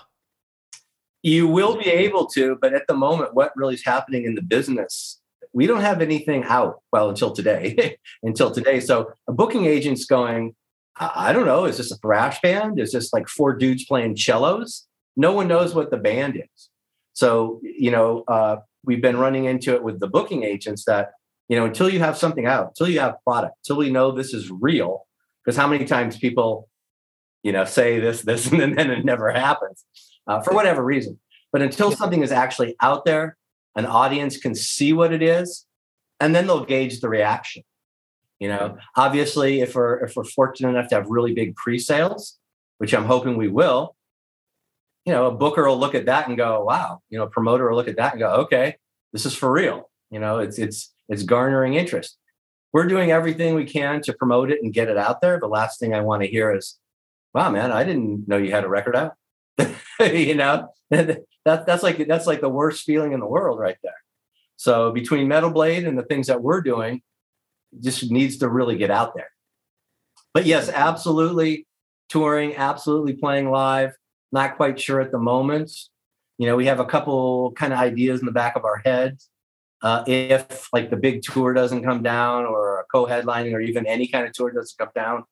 You 1.22 1.48
will 1.48 1.78
be 1.78 1.88
able 1.88 2.28
to, 2.28 2.58
but 2.62 2.74
at 2.74 2.86
the 2.88 2.94
moment, 2.94 3.34
what 3.34 3.54
really 3.56 3.76
is 3.76 3.86
happening 3.86 4.26
in 4.26 4.36
the 4.36 4.42
business, 4.42 5.22
we 5.54 5.68
don't 5.68 5.82
have 5.82 6.02
anything 6.02 6.44
out. 6.44 6.82
Well, 6.92 7.10
until 7.10 7.32
today, 7.32 7.98
until 8.24 8.52
today. 8.52 8.80
So 8.80 9.12
a 9.28 9.32
booking 9.32 9.66
agent's 9.66 10.06
going, 10.06 10.56
I 10.98 11.34
don't 11.34 11.46
know, 11.46 11.66
is 11.66 11.78
this 11.78 11.92
a 11.92 11.98
thrash 11.98 12.40
band? 12.42 12.80
Is 12.80 12.92
this 12.92 13.14
like 13.14 13.28
four 13.28 13.56
dudes 13.56 13.86
playing 13.86 14.18
cellos? 14.18 14.86
No 15.16 15.32
one 15.32 15.48
knows 15.48 15.74
what 15.74 15.92
the 15.92 15.98
band 15.98 16.36
is. 16.38 16.70
So, 17.14 17.62
you 17.64 17.92
know, 17.92 18.24
uh, 18.28 18.58
we've 18.84 19.02
been 19.02 19.18
running 19.18 19.46
into 19.46 19.74
it 19.74 19.84
with 19.84 20.00
the 20.00 20.08
booking 20.08 20.44
agents 20.44 20.86
that 20.86 21.12
you 21.50 21.58
know 21.58 21.66
until 21.66 21.90
you 21.90 22.00
have 22.00 22.18
something 22.18 22.46
out 22.46 22.68
until 22.70 22.88
you 22.88 23.00
have 23.00 23.16
product 23.24 23.56
until 23.64 23.78
we 23.78 23.90
know 23.90 24.12
this 24.12 24.34
is 24.34 24.52
real 24.52 25.08
because 25.44 25.58
how 25.58 25.68
many 25.68 25.86
times 25.86 26.18
people 26.18 26.70
you 27.44 27.52
know 27.52 27.66
say 27.66 28.00
this 28.00 28.22
this 28.22 28.52
and 28.52 28.78
then 28.78 28.92
it 28.92 29.06
never 29.06 29.32
happens 29.32 29.86
uh, 30.28 30.42
for 30.42 30.54
whatever 30.54 30.84
reason. 30.84 31.20
But 31.52 31.62
until 31.62 31.92
something 31.92 32.24
is 32.24 32.32
actually 32.32 32.76
out 32.82 33.06
there 33.06 33.38
an 33.76 33.86
audience 33.86 34.38
can 34.38 34.56
see 34.56 34.94
what 34.94 35.14
it 35.14 35.22
is 35.22 35.66
and 36.20 36.34
then 36.34 36.48
they'll 36.48 36.66
gauge 36.66 37.00
the 37.00 37.10
reaction. 37.10 37.64
You 38.40 38.50
know 38.50 38.78
obviously 38.96 39.62
if 39.62 39.76
we're 39.76 40.00
if 40.00 40.16
we're 40.16 40.24
fortunate 40.24 40.70
enough 40.70 40.90
to 40.90 40.96
have 40.96 41.08
really 41.08 41.34
big 41.34 41.56
pre-sales 41.56 42.40
which 42.80 42.94
i'm 42.94 43.06
hoping 43.06 43.38
we 43.38 43.48
will 43.48 43.96
you 45.06 45.12
know, 45.12 45.28
a 45.28 45.32
booker 45.32 45.68
will 45.68 45.78
look 45.78 45.96
at 45.96 46.06
that 46.06 46.28
and 46.28 46.38
go, 46.38 46.64
wow, 46.64 47.02
you 47.10 47.18
know, 47.18 47.26
a 47.26 47.30
promoter 47.30 47.70
will 47.70 47.76
look 47.76 47.88
at 47.88 47.98
that 47.98 48.14
and 48.14 48.20
go, 48.20 48.30
okay, 48.30 48.76
this 49.12 49.26
is 49.26 49.36
for 49.36 49.52
real. 49.52 49.90
You 50.10 50.20
know, 50.20 50.40
it's 50.40 50.58
it's 50.58 50.93
it's 51.10 51.24
garnering 51.24 51.76
interest. 51.76 52.18
We're 52.72 52.88
doing 52.88 53.12
everything 53.12 53.56
we 53.56 53.66
can 53.66 54.02
to 54.02 54.14
promote 54.14 54.52
it 54.52 54.60
and 54.64 54.74
get 54.74 54.90
it 54.90 54.98
out 54.98 55.22
there. 55.22 55.40
The 55.40 55.48
last 55.48 55.80
thing 55.80 55.94
I 55.94 56.02
want 56.02 56.24
to 56.24 56.28
hear 56.28 56.56
is, 56.56 56.80
wow, 57.34 57.52
man, 57.52 57.72
I 57.72 57.84
didn't 57.84 58.28
know 58.28 58.38
you 58.38 58.52
had 58.52 58.64
a 58.64 58.70
record 58.70 58.96
out. 58.96 59.14
you 60.00 60.36
know, 60.36 60.70
that, 60.90 61.24
that's 61.46 61.84
like 61.84 62.08
that's 62.08 62.26
like 62.26 62.42
the 62.42 62.50
worst 62.50 62.84
feeling 62.84 63.14
in 63.14 63.20
the 63.20 63.28
world 63.28 63.60
right 63.60 63.78
there. 63.84 63.94
So 64.56 64.92
between 64.92 65.28
Metal 65.28 65.52
Blade 65.52 65.86
and 65.86 65.98
the 65.98 66.04
things 66.04 66.28
that 66.28 66.42
we're 66.42 66.62
doing, 66.62 67.02
just 67.82 68.10
needs 68.12 68.38
to 68.38 68.50
really 68.50 68.78
get 68.78 68.92
out 68.92 69.16
there. 69.16 69.30
But 70.34 70.46
yes, 70.46 70.70
absolutely 70.70 71.68
touring, 72.10 72.56
absolutely 72.56 73.14
playing 73.14 73.50
live. 73.50 73.96
Not 74.32 74.56
quite 74.56 74.80
sure 74.80 75.00
at 75.02 75.12
the 75.12 75.20
moment. 75.20 75.72
You 76.38 76.48
know, 76.48 76.56
we 76.56 76.66
have 76.66 76.80
a 76.80 76.86
couple 76.86 77.52
kind 77.54 77.74
of 77.74 77.80
ideas 77.80 78.20
in 78.20 78.26
the 78.26 78.32
back 78.32 78.56
of 78.56 78.66
our 78.66 78.82
heads. 78.84 79.30
Uh, 79.84 80.04
if 80.08 80.70
like 80.72 80.90
the 80.90 80.96
big 80.96 81.22
tour 81.22 81.54
doesn't 81.54 81.84
come 81.84 82.02
down, 82.02 82.46
or 82.46 82.80
a 82.80 82.84
co-headlining, 82.86 83.54
or 83.54 83.60
even 83.60 83.86
any 83.86 84.08
kind 84.08 84.26
of 84.26 84.32
tour 84.32 84.50
doesn't 84.50 84.78
come 84.78 84.90
down, 84.96 85.24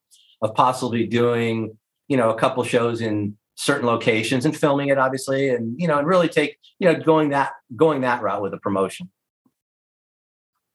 of 0.42 0.54
possibly 0.54 1.08
doing 1.08 1.78
you 2.10 2.18
know 2.18 2.30
a 2.30 2.38
couple 2.38 2.64
shows 2.64 3.00
in 3.02 3.38
certain 3.56 3.86
locations 3.86 4.46
and 4.46 4.58
filming 4.58 4.90
it, 4.90 4.98
obviously, 4.98 5.50
and 5.50 5.80
you 5.80 5.88
know, 5.88 5.98
and 5.98 6.08
really 6.08 6.28
take 6.28 6.58
you 6.80 6.92
know 6.92 7.00
going 7.00 7.30
that 7.30 7.54
going 7.76 8.02
that 8.02 8.22
route 8.22 8.42
with 8.42 8.54
a 8.54 8.58
promotion. 8.58 9.10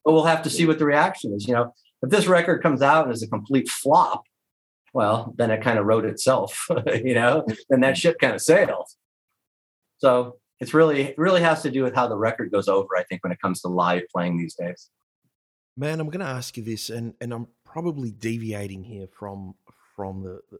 But 0.03 0.13
we'll 0.13 0.25
have 0.25 0.41
to 0.43 0.49
see 0.49 0.65
what 0.65 0.79
the 0.79 0.85
reaction 0.85 1.33
is. 1.33 1.47
You 1.47 1.53
know, 1.53 1.73
if 2.01 2.09
this 2.09 2.27
record 2.27 2.63
comes 2.63 2.81
out 2.81 3.05
and 3.05 3.13
is 3.13 3.21
a 3.21 3.27
complete 3.27 3.69
flop, 3.69 4.23
well, 4.93 5.35
then 5.37 5.51
it 5.51 5.61
kind 5.61 5.77
of 5.77 5.85
wrote 5.85 6.05
itself, 6.05 6.67
you 7.03 7.13
know, 7.13 7.45
then 7.69 7.81
that 7.81 7.97
ship 7.97 8.17
kind 8.19 8.33
of 8.33 8.41
sailed. 8.41 8.87
So 9.99 10.37
it's 10.59 10.73
really, 10.73 11.13
really 11.17 11.41
has 11.41 11.61
to 11.63 11.71
do 11.71 11.83
with 11.83 11.95
how 11.95 12.07
the 12.07 12.17
record 12.17 12.51
goes 12.51 12.67
over, 12.67 12.97
I 12.97 13.03
think, 13.03 13.23
when 13.23 13.31
it 13.31 13.41
comes 13.41 13.61
to 13.61 13.67
live 13.67 14.03
playing 14.11 14.37
these 14.37 14.55
days. 14.55 14.89
Man, 15.75 15.99
I'm 15.99 16.09
going 16.09 16.25
to 16.25 16.31
ask 16.31 16.57
you 16.57 16.63
this, 16.63 16.89
and, 16.89 17.13
and 17.21 17.31
I'm 17.31 17.47
probably 17.63 18.11
deviating 18.11 18.83
here 18.83 19.07
from 19.07 19.55
from 19.95 20.23
the, 20.23 20.39
the 20.51 20.59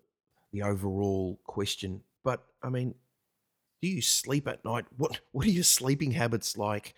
the 0.52 0.64
overall 0.64 1.40
question, 1.46 2.02
but 2.24 2.46
I 2.64 2.70
mean, 2.70 2.96
do 3.82 3.88
you 3.88 4.02
sleep 4.02 4.48
at 4.48 4.64
night? 4.64 4.86
What 4.98 5.20
what 5.32 5.46
are 5.46 5.52
your 5.52 5.64
sleeping 5.64 6.12
habits 6.12 6.58
like? 6.58 6.96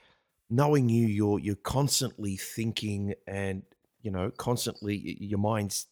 Knowing 0.49 0.89
you, 0.89 1.07
you're 1.07 1.39
you're 1.39 1.55
constantly 1.55 2.35
thinking, 2.35 3.13
and 3.27 3.63
you 4.01 4.11
know, 4.11 4.31
constantly 4.31 5.17
your 5.19 5.39
mind's 5.39 5.87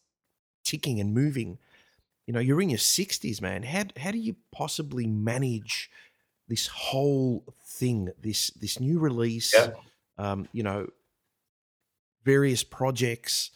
ticking 0.64 1.00
and 1.00 1.14
moving. 1.14 1.58
You 2.26 2.34
know, 2.34 2.40
you're 2.40 2.60
in 2.60 2.68
your 2.68 2.78
60s, 2.78 3.40
man. 3.40 3.62
How, 3.62 3.84
how 3.96 4.10
do 4.10 4.18
you 4.18 4.36
possibly 4.52 5.06
manage 5.06 5.90
this 6.48 6.66
whole 6.66 7.44
thing, 7.64 8.10
this 8.20 8.50
this 8.50 8.80
new 8.80 8.98
release, 8.98 9.54
yeah. 9.54 9.70
um, 10.18 10.48
you 10.52 10.62
know, 10.62 10.86
various 12.24 12.64
projects, 12.64 13.50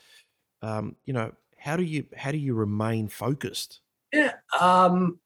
um, 0.62 0.96
you 1.04 1.12
know, 1.12 1.32
how 1.58 1.76
do 1.76 1.82
you 1.82 2.04
how 2.16 2.30
do 2.30 2.38
you 2.38 2.54
remain 2.54 3.08
focused? 3.08 3.80
Yeah, 4.12 4.34
um, 4.60 5.18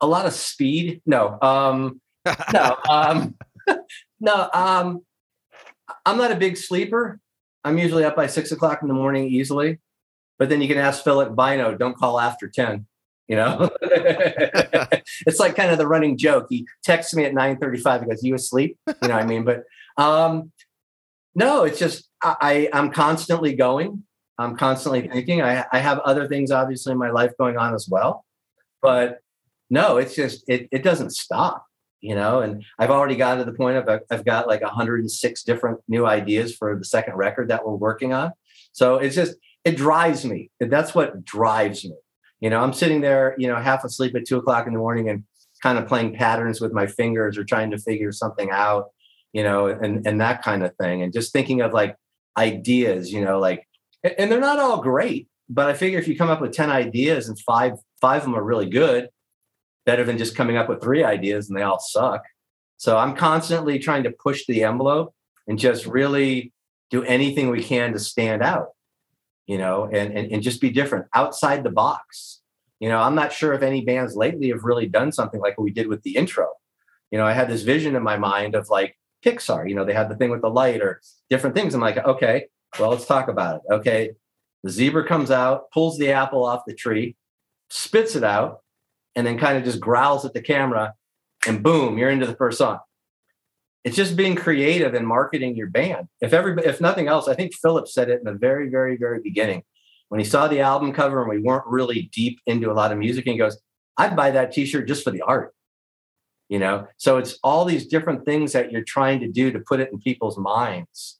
a 0.00 0.06
lot 0.06 0.26
of 0.26 0.32
speed. 0.32 1.02
No, 1.06 1.38
um, 1.40 2.00
no, 2.52 2.76
um, 2.88 3.36
no. 4.20 4.50
Um, 4.52 5.04
I'm 6.04 6.18
not 6.18 6.32
a 6.32 6.36
big 6.36 6.56
sleeper. 6.56 7.20
I'm 7.64 7.78
usually 7.78 8.04
up 8.04 8.16
by 8.16 8.26
six 8.26 8.52
o'clock 8.52 8.80
in 8.82 8.88
the 8.88 8.94
morning 8.94 9.28
easily. 9.28 9.78
But 10.38 10.48
then 10.48 10.62
you 10.62 10.68
can 10.68 10.78
ask 10.78 11.04
Philip 11.04 11.34
Bynoe, 11.34 11.78
don't 11.78 11.96
call 11.96 12.18
after 12.18 12.48
10. 12.48 12.86
You 13.30 13.36
know, 13.36 13.70
it's 13.80 15.38
like 15.38 15.54
kind 15.54 15.70
of 15.70 15.78
the 15.78 15.86
running 15.86 16.18
joke. 16.18 16.48
He 16.50 16.66
texts 16.82 17.14
me 17.14 17.24
at 17.24 17.32
9:35. 17.32 18.00
He 18.00 18.08
goes, 18.08 18.24
"You 18.24 18.34
asleep?" 18.34 18.76
You 18.88 18.94
know 19.02 19.14
what 19.14 19.22
I 19.22 19.24
mean? 19.24 19.44
But 19.44 19.62
um, 19.96 20.50
no, 21.36 21.62
it's 21.62 21.78
just 21.78 22.08
I, 22.20 22.68
I'm 22.72 22.90
constantly 22.90 23.54
going. 23.54 24.02
I'm 24.36 24.56
constantly 24.56 25.06
thinking. 25.06 25.42
I, 25.42 25.64
I 25.72 25.78
have 25.78 26.00
other 26.00 26.26
things 26.26 26.50
obviously 26.50 26.90
in 26.90 26.98
my 26.98 27.10
life 27.10 27.30
going 27.38 27.56
on 27.56 27.72
as 27.72 27.86
well, 27.88 28.24
but 28.82 29.20
no, 29.70 29.98
it's 29.98 30.16
just 30.16 30.42
it 30.48 30.68
it 30.72 30.82
doesn't 30.82 31.10
stop. 31.10 31.64
You 32.00 32.16
know, 32.16 32.40
and 32.40 32.64
I've 32.80 32.90
already 32.90 33.14
got 33.14 33.36
to 33.36 33.44
the 33.44 33.52
point 33.52 33.76
of 33.76 34.02
I've 34.10 34.24
got 34.24 34.48
like 34.48 34.62
106 34.62 35.42
different 35.44 35.78
new 35.86 36.04
ideas 36.04 36.56
for 36.56 36.76
the 36.76 36.84
second 36.84 37.14
record 37.14 37.48
that 37.50 37.64
we're 37.64 37.74
working 37.74 38.12
on. 38.12 38.32
So 38.72 38.96
it's 38.96 39.14
just 39.14 39.36
it 39.64 39.76
drives 39.76 40.24
me. 40.24 40.50
That's 40.58 40.96
what 40.96 41.24
drives 41.24 41.84
me. 41.84 41.94
You 42.40 42.50
know, 42.50 42.60
I'm 42.60 42.72
sitting 42.72 43.00
there, 43.00 43.34
you 43.38 43.46
know, 43.46 43.56
half 43.56 43.84
asleep 43.84 44.14
at 44.14 44.26
two 44.26 44.38
o'clock 44.38 44.66
in 44.66 44.72
the 44.72 44.78
morning 44.78 45.08
and 45.08 45.24
kind 45.62 45.78
of 45.78 45.86
playing 45.86 46.14
patterns 46.14 46.60
with 46.60 46.72
my 46.72 46.86
fingers 46.86 47.36
or 47.36 47.44
trying 47.44 47.70
to 47.70 47.78
figure 47.78 48.12
something 48.12 48.50
out, 48.50 48.90
you 49.32 49.42
know, 49.42 49.66
and 49.66 50.06
and 50.06 50.20
that 50.20 50.42
kind 50.42 50.62
of 50.62 50.74
thing. 50.76 51.02
And 51.02 51.12
just 51.12 51.32
thinking 51.32 51.60
of 51.60 51.72
like 51.72 51.96
ideas, 52.36 53.12
you 53.12 53.22
know, 53.22 53.38
like 53.38 53.66
and 54.02 54.32
they're 54.32 54.40
not 54.40 54.58
all 54.58 54.80
great, 54.80 55.28
but 55.48 55.68
I 55.68 55.74
figure 55.74 55.98
if 55.98 56.08
you 56.08 56.16
come 56.16 56.30
up 56.30 56.40
with 56.40 56.52
10 56.52 56.70
ideas 56.70 57.28
and 57.28 57.38
five 57.40 57.74
five 58.00 58.22
of 58.22 58.24
them 58.24 58.34
are 58.34 58.42
really 58.42 58.68
good, 58.68 59.10
better 59.84 60.04
than 60.04 60.16
just 60.18 60.34
coming 60.34 60.56
up 60.56 60.68
with 60.68 60.82
three 60.82 61.04
ideas 61.04 61.48
and 61.48 61.58
they 61.58 61.62
all 61.62 61.78
suck. 61.78 62.22
So 62.78 62.96
I'm 62.96 63.14
constantly 63.14 63.78
trying 63.78 64.04
to 64.04 64.10
push 64.10 64.46
the 64.46 64.64
envelope 64.64 65.14
and 65.46 65.58
just 65.58 65.84
really 65.84 66.52
do 66.90 67.02
anything 67.04 67.50
we 67.50 67.62
can 67.62 67.92
to 67.92 67.98
stand 67.98 68.42
out 68.42 68.68
you 69.50 69.58
know, 69.58 69.90
and, 69.92 70.16
and, 70.16 70.30
and 70.30 70.44
just 70.44 70.60
be 70.60 70.70
different 70.70 71.06
outside 71.12 71.64
the 71.64 71.70
box. 71.70 72.40
You 72.78 72.88
know, 72.88 72.98
I'm 72.98 73.16
not 73.16 73.32
sure 73.32 73.52
if 73.52 73.62
any 73.62 73.84
bands 73.84 74.14
lately 74.14 74.50
have 74.50 74.62
really 74.62 74.86
done 74.86 75.10
something 75.10 75.40
like 75.40 75.58
what 75.58 75.64
we 75.64 75.72
did 75.72 75.88
with 75.88 76.04
the 76.04 76.14
intro. 76.14 76.46
You 77.10 77.18
know, 77.18 77.26
I 77.26 77.32
had 77.32 77.48
this 77.48 77.62
vision 77.62 77.96
in 77.96 78.02
my 78.04 78.16
mind 78.16 78.54
of 78.54 78.70
like 78.70 78.96
Pixar, 79.24 79.68
you 79.68 79.74
know, 79.74 79.84
they 79.84 79.92
had 79.92 80.08
the 80.08 80.14
thing 80.14 80.30
with 80.30 80.42
the 80.42 80.48
light 80.48 80.80
or 80.80 81.00
different 81.30 81.56
things. 81.56 81.74
I'm 81.74 81.80
like, 81.80 81.98
okay, 81.98 82.46
well, 82.78 82.90
let's 82.90 83.06
talk 83.06 83.26
about 83.26 83.56
it. 83.56 83.62
Okay. 83.74 84.12
The 84.62 84.70
zebra 84.70 85.04
comes 85.04 85.32
out, 85.32 85.72
pulls 85.72 85.98
the 85.98 86.12
apple 86.12 86.44
off 86.44 86.62
the 86.64 86.72
tree, 86.72 87.16
spits 87.70 88.14
it 88.14 88.22
out, 88.22 88.60
and 89.16 89.26
then 89.26 89.36
kind 89.36 89.58
of 89.58 89.64
just 89.64 89.80
growls 89.80 90.24
at 90.24 90.32
the 90.32 90.42
camera, 90.42 90.94
and 91.44 91.60
boom, 91.60 91.98
you're 91.98 92.10
into 92.10 92.26
the 92.26 92.36
first 92.36 92.58
song 92.58 92.78
it's 93.84 93.96
just 93.96 94.16
being 94.16 94.34
creative 94.34 94.94
and 94.94 95.06
marketing 95.06 95.56
your 95.56 95.68
band. 95.68 96.08
If 96.20 96.32
everybody, 96.32 96.68
if 96.68 96.80
nothing 96.80 97.08
else, 97.08 97.28
I 97.28 97.34
think 97.34 97.54
Philip 97.54 97.88
said 97.88 98.10
it 98.10 98.18
in 98.18 98.24
the 98.24 98.34
very, 98.38 98.68
very, 98.68 98.96
very 98.96 99.20
beginning 99.20 99.62
when 100.08 100.20
he 100.20 100.26
saw 100.26 100.48
the 100.48 100.60
album 100.60 100.92
cover 100.92 101.20
and 101.22 101.30
we 101.30 101.38
weren't 101.38 101.66
really 101.66 102.10
deep 102.12 102.40
into 102.46 102.70
a 102.70 102.74
lot 102.74 102.92
of 102.92 102.98
music. 102.98 103.26
And 103.26 103.32
he 103.32 103.38
goes, 103.38 103.58
"I'd 103.96 104.16
buy 104.16 104.32
that 104.32 104.52
T-shirt 104.52 104.86
just 104.86 105.02
for 105.02 105.10
the 105.10 105.22
art." 105.22 105.54
You 106.48 106.58
know, 106.58 106.88
so 106.96 107.16
it's 107.16 107.38
all 107.42 107.64
these 107.64 107.86
different 107.86 108.24
things 108.24 108.52
that 108.52 108.72
you're 108.72 108.82
trying 108.82 109.20
to 109.20 109.28
do 109.28 109.52
to 109.52 109.60
put 109.60 109.80
it 109.80 109.90
in 109.92 110.00
people's 110.00 110.36
minds, 110.36 111.18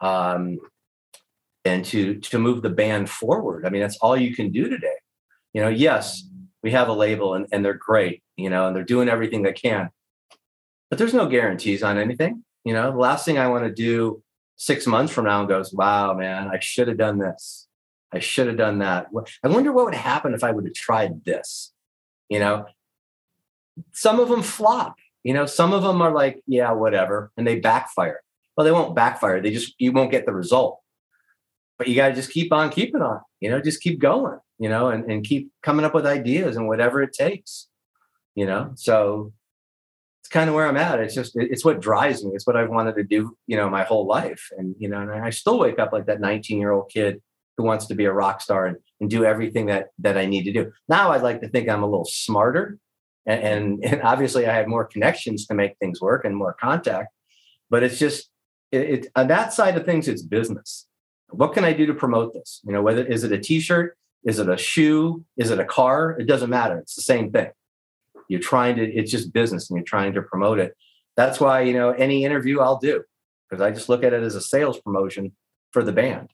um, 0.00 0.58
and 1.64 1.84
to 1.86 2.16
to 2.16 2.38
move 2.38 2.62
the 2.62 2.70
band 2.70 3.08
forward. 3.08 3.64
I 3.64 3.70
mean, 3.70 3.80
that's 3.80 3.98
all 3.98 4.16
you 4.16 4.34
can 4.34 4.50
do 4.50 4.68
today. 4.68 4.96
You 5.54 5.62
know, 5.62 5.68
yes, 5.68 6.28
we 6.62 6.72
have 6.72 6.88
a 6.88 6.92
label 6.92 7.34
and, 7.34 7.46
and 7.52 7.64
they're 7.64 7.74
great. 7.74 8.22
You 8.36 8.50
know, 8.50 8.66
and 8.66 8.76
they're 8.76 8.84
doing 8.84 9.08
everything 9.08 9.42
they 9.42 9.52
can 9.52 9.90
but 10.92 10.98
there's 10.98 11.14
no 11.14 11.26
guarantees 11.26 11.82
on 11.82 11.96
anything. 11.96 12.44
You 12.66 12.74
know, 12.74 12.92
the 12.92 12.98
last 12.98 13.24
thing 13.24 13.38
I 13.38 13.48
want 13.48 13.64
to 13.64 13.72
do 13.72 14.22
six 14.56 14.86
months 14.86 15.10
from 15.10 15.24
now 15.24 15.40
and 15.40 15.48
goes, 15.48 15.72
wow, 15.72 16.12
man, 16.12 16.50
I 16.52 16.58
should 16.58 16.86
have 16.86 16.98
done 16.98 17.16
this. 17.16 17.66
I 18.12 18.18
should 18.18 18.46
have 18.46 18.58
done 18.58 18.80
that. 18.80 19.06
I 19.42 19.48
wonder 19.48 19.72
what 19.72 19.86
would 19.86 19.94
happen 19.94 20.34
if 20.34 20.44
I 20.44 20.50
would 20.50 20.66
have 20.66 20.74
tried 20.74 21.24
this. 21.24 21.72
You 22.28 22.40
know, 22.40 22.66
some 23.92 24.20
of 24.20 24.28
them 24.28 24.42
flop. 24.42 24.96
You 25.24 25.32
know, 25.32 25.46
some 25.46 25.72
of 25.72 25.82
them 25.82 26.02
are 26.02 26.12
like, 26.12 26.42
yeah, 26.46 26.72
whatever, 26.72 27.32
and 27.38 27.46
they 27.46 27.58
backfire. 27.58 28.20
Well, 28.54 28.66
they 28.66 28.70
won't 28.70 28.94
backfire. 28.94 29.40
They 29.40 29.50
just 29.50 29.74
you 29.78 29.92
won't 29.92 30.10
get 30.10 30.26
the 30.26 30.34
result. 30.34 30.78
But 31.78 31.88
you 31.88 31.96
got 31.96 32.08
to 32.08 32.14
just 32.14 32.32
keep 32.32 32.52
on 32.52 32.68
keeping 32.68 33.00
on. 33.00 33.20
You 33.40 33.48
know, 33.48 33.62
just 33.62 33.80
keep 33.80 33.98
going. 33.98 34.40
You 34.58 34.68
know, 34.68 34.88
and 34.88 35.10
and 35.10 35.24
keep 35.24 35.52
coming 35.62 35.86
up 35.86 35.94
with 35.94 36.04
ideas 36.04 36.58
and 36.58 36.68
whatever 36.68 37.02
it 37.02 37.14
takes. 37.14 37.68
You 38.34 38.44
know, 38.44 38.72
so 38.74 39.32
kind 40.28 40.48
of 40.48 40.54
where 40.54 40.66
I'm 40.66 40.76
at. 40.76 41.00
It's 41.00 41.14
just 41.14 41.32
it's 41.36 41.64
what 41.64 41.80
drives 41.80 42.24
me. 42.24 42.32
It's 42.34 42.46
what 42.46 42.56
I've 42.56 42.70
wanted 42.70 42.94
to 42.96 43.04
do, 43.04 43.36
you 43.46 43.56
know, 43.56 43.68
my 43.68 43.82
whole 43.82 44.06
life. 44.06 44.48
And 44.56 44.74
you 44.78 44.88
know, 44.88 45.00
and 45.00 45.10
I 45.10 45.30
still 45.30 45.58
wake 45.58 45.78
up 45.78 45.92
like 45.92 46.06
that 46.06 46.20
19 46.20 46.58
year 46.58 46.72
old 46.72 46.90
kid 46.90 47.20
who 47.56 47.64
wants 47.64 47.86
to 47.86 47.94
be 47.94 48.04
a 48.04 48.12
rock 48.12 48.40
star 48.40 48.66
and, 48.66 48.76
and 49.00 49.10
do 49.10 49.24
everything 49.24 49.66
that 49.66 49.88
that 49.98 50.16
I 50.16 50.26
need 50.26 50.44
to 50.44 50.52
do. 50.52 50.72
Now 50.88 51.12
I'd 51.12 51.22
like 51.22 51.40
to 51.40 51.48
think 51.48 51.68
I'm 51.68 51.82
a 51.82 51.88
little 51.88 52.04
smarter, 52.04 52.78
and, 53.26 53.42
and, 53.42 53.84
and 53.92 54.02
obviously 54.02 54.46
I 54.46 54.54
have 54.54 54.68
more 54.68 54.84
connections 54.84 55.46
to 55.46 55.54
make 55.54 55.76
things 55.78 56.00
work 56.00 56.24
and 56.24 56.36
more 56.36 56.54
contact. 56.54 57.08
But 57.70 57.82
it's 57.82 57.98
just 57.98 58.30
it, 58.70 58.80
it 58.80 59.06
on 59.16 59.28
that 59.28 59.52
side 59.52 59.76
of 59.76 59.84
things, 59.84 60.08
it's 60.08 60.22
business. 60.22 60.86
What 61.30 61.54
can 61.54 61.64
I 61.64 61.72
do 61.72 61.86
to 61.86 61.94
promote 61.94 62.34
this? 62.34 62.60
You 62.64 62.72
know, 62.72 62.82
whether 62.82 63.04
is 63.04 63.24
it 63.24 63.32
a 63.32 63.38
T-shirt, 63.38 63.96
is 64.24 64.38
it 64.38 64.50
a 64.50 64.56
shoe, 64.58 65.24
is 65.38 65.50
it 65.50 65.58
a 65.58 65.64
car? 65.64 66.10
It 66.18 66.26
doesn't 66.26 66.50
matter. 66.50 66.78
It's 66.78 66.94
the 66.94 67.02
same 67.02 67.32
thing 67.32 67.50
you're 68.28 68.40
trying 68.40 68.76
to 68.76 68.84
it's 68.84 69.10
just 69.10 69.32
business 69.32 69.70
and 69.70 69.76
you're 69.76 69.84
trying 69.84 70.12
to 70.12 70.22
promote 70.22 70.58
it 70.58 70.76
that's 71.16 71.40
why 71.40 71.60
you 71.60 71.72
know 71.72 71.90
any 71.90 72.24
interview 72.24 72.60
i'll 72.60 72.78
do 72.78 73.02
because 73.48 73.62
i 73.62 73.70
just 73.70 73.88
look 73.88 74.04
at 74.04 74.12
it 74.12 74.22
as 74.22 74.34
a 74.34 74.40
sales 74.40 74.80
promotion 74.80 75.32
for 75.70 75.82
the 75.82 75.92
band 75.92 76.30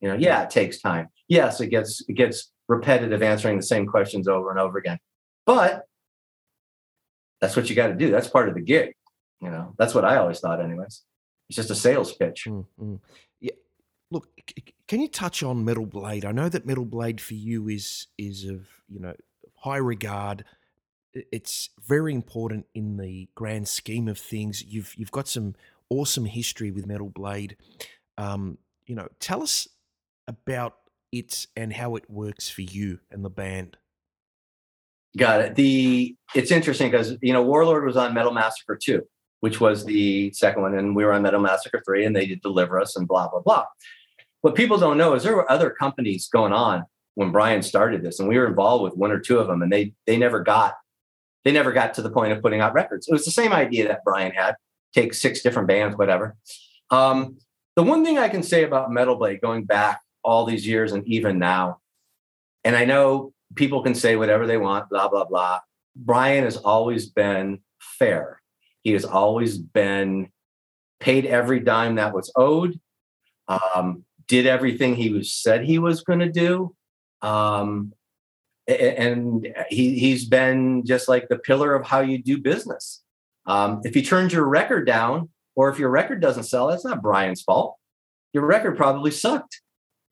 you 0.00 0.08
know 0.08 0.14
yeah 0.14 0.42
it 0.42 0.50
takes 0.50 0.80
time 0.80 1.08
yes 1.28 1.60
it 1.60 1.68
gets 1.68 2.02
it 2.08 2.14
gets 2.14 2.52
repetitive 2.68 3.22
answering 3.22 3.56
the 3.56 3.62
same 3.62 3.86
questions 3.86 4.28
over 4.28 4.50
and 4.50 4.58
over 4.58 4.78
again 4.78 4.98
but 5.44 5.86
that's 7.42 7.56
what 7.56 7.68
you 7.68 7.74
got 7.74 7.88
to 7.88 7.94
do. 7.94 8.10
That's 8.10 8.28
part 8.28 8.48
of 8.48 8.54
the 8.54 8.60
gig. 8.60 8.94
You 9.40 9.50
know, 9.50 9.74
that's 9.76 9.94
what 9.94 10.04
I 10.04 10.16
always 10.16 10.38
thought, 10.38 10.62
anyways. 10.62 11.02
It's 11.48 11.56
just 11.56 11.70
a 11.70 11.74
sales 11.74 12.14
pitch. 12.14 12.46
Mm-hmm. 12.48 12.94
Yeah. 13.40 13.50
Look, 14.12 14.28
can 14.86 15.00
you 15.00 15.08
touch 15.08 15.42
on 15.42 15.64
Metal 15.64 15.84
Blade? 15.84 16.24
I 16.24 16.30
know 16.30 16.48
that 16.48 16.64
Metal 16.64 16.84
Blade 16.84 17.20
for 17.20 17.34
you 17.34 17.68
is 17.68 18.06
is 18.16 18.44
of 18.44 18.68
you 18.88 19.00
know 19.00 19.14
high 19.56 19.78
regard. 19.78 20.44
It's 21.14 21.70
very 21.80 22.14
important 22.14 22.66
in 22.74 22.96
the 22.96 23.28
grand 23.34 23.68
scheme 23.68 24.08
of 24.08 24.18
things. 24.18 24.64
You've 24.64 24.94
you've 24.96 25.10
got 25.10 25.28
some 25.28 25.54
awesome 25.90 26.24
history 26.24 26.70
with 26.70 26.86
Metal 26.86 27.10
Blade. 27.10 27.56
Um, 28.16 28.58
you 28.86 28.94
know, 28.94 29.08
tell 29.20 29.42
us 29.42 29.68
about 30.26 30.76
it 31.12 31.46
and 31.56 31.72
how 31.72 31.96
it 31.96 32.08
works 32.08 32.48
for 32.48 32.62
you 32.62 33.00
and 33.10 33.24
the 33.24 33.30
band. 33.30 33.76
Got 35.16 35.40
it. 35.42 35.54
The 35.54 36.16
it's 36.34 36.50
interesting 36.50 36.90
because 36.90 37.16
you 37.20 37.34
know 37.34 37.42
Warlord 37.42 37.84
was 37.84 37.98
on 37.98 38.14
Metal 38.14 38.32
Massacre 38.32 38.78
2, 38.82 39.02
which 39.40 39.60
was 39.60 39.84
the 39.84 40.32
second 40.32 40.62
one, 40.62 40.74
and 40.74 40.96
we 40.96 41.04
were 41.04 41.12
on 41.12 41.22
Metal 41.22 41.40
Massacre 41.40 41.82
3, 41.84 42.06
and 42.06 42.16
they 42.16 42.26
did 42.26 42.40
deliver 42.40 42.80
us 42.80 42.96
and 42.96 43.06
blah 43.06 43.28
blah 43.28 43.40
blah. 43.40 43.66
What 44.40 44.54
people 44.54 44.78
don't 44.78 44.96
know 44.96 45.12
is 45.12 45.22
there 45.22 45.36
were 45.36 45.50
other 45.50 45.70
companies 45.70 46.28
going 46.28 46.54
on 46.54 46.84
when 47.14 47.30
Brian 47.30 47.62
started 47.62 48.02
this, 48.02 48.20
and 48.20 48.28
we 48.28 48.38
were 48.38 48.46
involved 48.46 48.84
with 48.84 48.96
one 48.96 49.12
or 49.12 49.18
two 49.18 49.38
of 49.38 49.48
them, 49.48 49.60
and 49.60 49.70
they 49.70 49.92
they 50.06 50.16
never 50.16 50.40
got 50.40 50.76
they 51.44 51.52
never 51.52 51.72
got 51.72 51.94
to 51.94 52.02
the 52.02 52.10
point 52.10 52.32
of 52.32 52.42
putting 52.42 52.60
out 52.60 52.74
records. 52.74 53.08
It 53.08 53.12
was 53.12 53.24
the 53.24 53.30
same 53.30 53.52
idea 53.52 53.88
that 53.88 54.04
Brian 54.04 54.32
had: 54.32 54.56
take 54.94 55.14
six 55.14 55.42
different 55.42 55.68
bands, 55.68 55.96
whatever. 55.96 56.36
Um, 56.90 57.38
the 57.76 57.82
one 57.82 58.04
thing 58.04 58.18
I 58.18 58.28
can 58.28 58.42
say 58.42 58.64
about 58.64 58.92
Metal 58.92 59.16
Blade, 59.16 59.40
going 59.40 59.64
back 59.64 60.00
all 60.22 60.44
these 60.44 60.66
years 60.66 60.92
and 60.92 61.06
even 61.06 61.38
now, 61.38 61.78
and 62.64 62.76
I 62.76 62.84
know 62.84 63.32
people 63.54 63.82
can 63.82 63.94
say 63.94 64.16
whatever 64.16 64.46
they 64.46 64.56
want, 64.56 64.88
blah, 64.88 65.08
blah, 65.08 65.24
blah. 65.24 65.60
Brian 65.94 66.44
has 66.44 66.56
always 66.56 67.06
been 67.06 67.60
fair. 67.80 68.40
He 68.82 68.92
has 68.92 69.04
always 69.04 69.58
been 69.58 70.30
paid 71.00 71.26
every 71.26 71.60
dime 71.60 71.96
that 71.96 72.14
was 72.14 72.32
owed, 72.36 72.78
um, 73.48 74.04
did 74.28 74.46
everything 74.46 74.94
he 74.94 75.10
was 75.10 75.32
said 75.32 75.64
he 75.64 75.78
was 75.78 76.02
going 76.02 76.20
to 76.20 76.30
do. 76.30 76.74
Um, 77.20 77.92
and 78.68 79.46
he, 79.68 79.98
he's 79.98 80.24
been 80.24 80.84
just 80.84 81.08
like 81.08 81.28
the 81.28 81.38
pillar 81.38 81.74
of 81.74 81.86
how 81.86 82.00
you 82.00 82.22
do 82.22 82.38
business. 82.38 83.02
Um, 83.46 83.80
if 83.84 83.94
he 83.94 84.02
turns 84.02 84.32
your 84.32 84.46
record 84.48 84.86
down, 84.86 85.30
or 85.54 85.68
if 85.68 85.78
your 85.78 85.90
record 85.90 86.20
doesn't 86.20 86.44
sell, 86.44 86.68
that's 86.68 86.84
not 86.84 87.02
Brian's 87.02 87.42
fault. 87.42 87.76
Your 88.32 88.46
record 88.46 88.76
probably 88.76 89.10
sucked. 89.10 89.60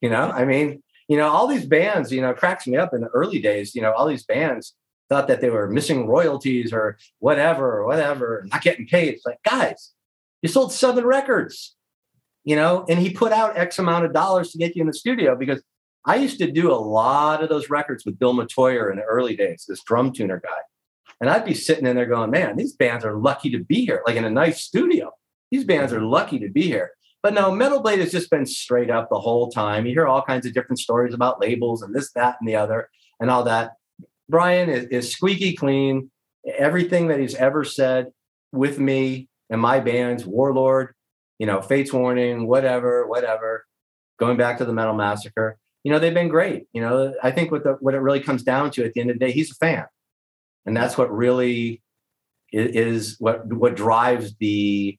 You 0.01 0.09
know, 0.09 0.31
I 0.31 0.45
mean, 0.45 0.83
you 1.07 1.17
know, 1.17 1.27
all 1.27 1.47
these 1.47 1.65
bands, 1.65 2.11
you 2.11 2.21
know, 2.21 2.33
cracks 2.33 2.67
me 2.67 2.77
up 2.77 2.93
in 2.93 3.01
the 3.01 3.07
early 3.09 3.39
days, 3.39 3.75
you 3.75 3.81
know, 3.81 3.91
all 3.91 4.07
these 4.07 4.23
bands 4.23 4.75
thought 5.09 5.27
that 5.27 5.41
they 5.41 5.49
were 5.49 5.69
missing 5.69 6.07
royalties 6.07 6.71
or 6.71 6.97
whatever, 7.19 7.77
or 7.77 7.85
whatever, 7.85 8.47
not 8.51 8.61
getting 8.61 8.87
paid. 8.87 9.15
It's 9.15 9.25
like, 9.25 9.43
guys, 9.43 9.91
you 10.41 10.49
sold 10.49 10.71
seven 10.71 11.05
records, 11.05 11.75
you 12.43 12.55
know, 12.55 12.85
and 12.87 12.97
he 12.97 13.11
put 13.11 13.31
out 13.31 13.57
X 13.57 13.77
amount 13.77 14.05
of 14.05 14.13
dollars 14.13 14.51
to 14.51 14.57
get 14.57 14.75
you 14.75 14.81
in 14.81 14.87
the 14.87 14.93
studio 14.93 15.35
because 15.35 15.61
I 16.05 16.15
used 16.15 16.39
to 16.39 16.51
do 16.51 16.71
a 16.71 16.75
lot 16.75 17.43
of 17.43 17.49
those 17.49 17.69
records 17.69 18.05
with 18.05 18.17
Bill 18.17 18.33
Metoyer 18.33 18.89
in 18.89 18.97
the 18.97 19.03
early 19.03 19.35
days, 19.35 19.65
this 19.67 19.83
drum 19.83 20.11
tuner 20.11 20.41
guy. 20.43 20.49
And 21.19 21.29
I'd 21.29 21.45
be 21.45 21.53
sitting 21.53 21.85
in 21.85 21.95
there 21.95 22.07
going, 22.07 22.31
man, 22.31 22.57
these 22.57 22.73
bands 22.73 23.05
are 23.05 23.17
lucky 23.17 23.51
to 23.51 23.59
be 23.59 23.85
here, 23.85 24.01
like 24.07 24.15
in 24.15 24.25
a 24.25 24.29
nice 24.29 24.63
studio. 24.63 25.11
These 25.51 25.65
bands 25.65 25.93
are 25.93 26.01
lucky 26.01 26.39
to 26.39 26.49
be 26.49 26.63
here. 26.63 26.91
But 27.21 27.35
no, 27.35 27.51
Metal 27.51 27.81
Blade 27.81 27.99
has 27.99 28.11
just 28.11 28.31
been 28.31 28.47
straight 28.47 28.89
up 28.89 29.09
the 29.09 29.19
whole 29.19 29.51
time. 29.51 29.85
You 29.85 29.93
hear 29.93 30.07
all 30.07 30.23
kinds 30.23 30.47
of 30.47 30.53
different 30.53 30.79
stories 30.79 31.13
about 31.13 31.39
labels 31.39 31.83
and 31.83 31.93
this, 31.93 32.11
that, 32.13 32.37
and 32.39 32.49
the 32.49 32.55
other, 32.55 32.89
and 33.19 33.29
all 33.29 33.43
that. 33.43 33.73
Brian 34.27 34.69
is, 34.69 34.85
is 34.85 35.11
squeaky 35.11 35.53
clean. 35.55 36.09
Everything 36.57 37.09
that 37.09 37.19
he's 37.19 37.35
ever 37.35 37.63
said 37.63 38.07
with 38.51 38.79
me 38.79 39.27
and 39.51 39.61
my 39.61 39.79
bands, 39.79 40.25
Warlord, 40.25 40.95
you 41.37 41.45
know, 41.45 41.61
Fates 41.61 41.93
Warning, 41.93 42.47
whatever, 42.47 43.05
whatever, 43.05 43.65
going 44.17 44.37
back 44.37 44.57
to 44.57 44.65
the 44.65 44.73
Metal 44.73 44.95
Massacre, 44.95 45.59
you 45.83 45.91
know, 45.91 45.99
they've 45.99 46.13
been 46.13 46.29
great. 46.29 46.67
You 46.73 46.81
know, 46.81 47.13
I 47.23 47.31
think 47.31 47.51
what 47.51 47.63
the, 47.63 47.77
what 47.79 47.93
it 47.93 47.99
really 47.99 48.19
comes 48.19 48.43
down 48.43 48.71
to 48.71 48.85
at 48.85 48.93
the 48.93 49.01
end 49.01 49.09
of 49.09 49.19
the 49.19 49.25
day, 49.25 49.31
he's 49.31 49.51
a 49.51 49.55
fan, 49.55 49.85
and 50.65 50.75
that's 50.75 50.97
what 50.97 51.11
really 51.11 51.81
is, 52.51 52.75
is 52.75 53.15
what 53.19 53.45
what 53.47 53.75
drives 53.75 54.35
the 54.39 54.97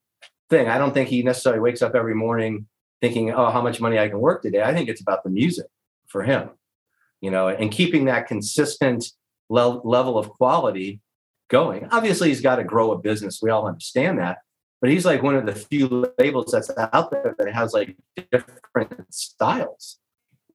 thing. 0.51 0.69
I 0.69 0.79
don't 0.79 0.93
think 0.95 1.09
he 1.09 1.23
necessarily 1.23 1.61
wakes 1.61 1.83
up 1.83 1.95
every 1.95 2.15
morning 2.15 2.67
thinking, 3.01 3.33
oh, 3.33 3.51
how 3.51 3.63
much 3.63 3.81
money 3.81 3.99
I 3.99 4.09
can 4.09 4.21
work 4.21 4.43
today. 4.43 4.63
I 4.63 4.73
think 4.73 4.89
it's 4.89 5.01
about 5.01 5.25
the 5.25 5.31
music 5.31 5.67
for 6.07 6.23
him, 6.23 6.51
you 7.21 7.31
know, 7.31 7.49
and 7.49 7.71
keeping 7.71 8.05
that 8.05 8.29
consistent 8.29 9.07
le- 9.49 9.81
level 9.85 10.19
of 10.19 10.31
quality 10.31 11.01
going. 11.49 11.89
Obviously, 11.91 12.29
he's 12.29 12.41
got 12.41 12.57
to 12.57 12.65
grow 12.65 12.93
a 12.93 12.99
business. 12.99 13.41
We 13.43 13.51
all 13.51 13.67
understand 13.67 14.19
that. 14.19 14.39
But 14.81 14.91
he's 14.91 15.05
like 15.05 15.23
one 15.23 15.37
of 15.37 15.47
the 15.47 15.55
few 15.55 16.13
labels 16.19 16.51
that's 16.51 16.71
out 16.93 17.11
there 17.13 17.37
that 17.39 17.55
has 17.55 17.73
like 17.73 17.97
different 18.33 19.15
styles. 19.15 19.99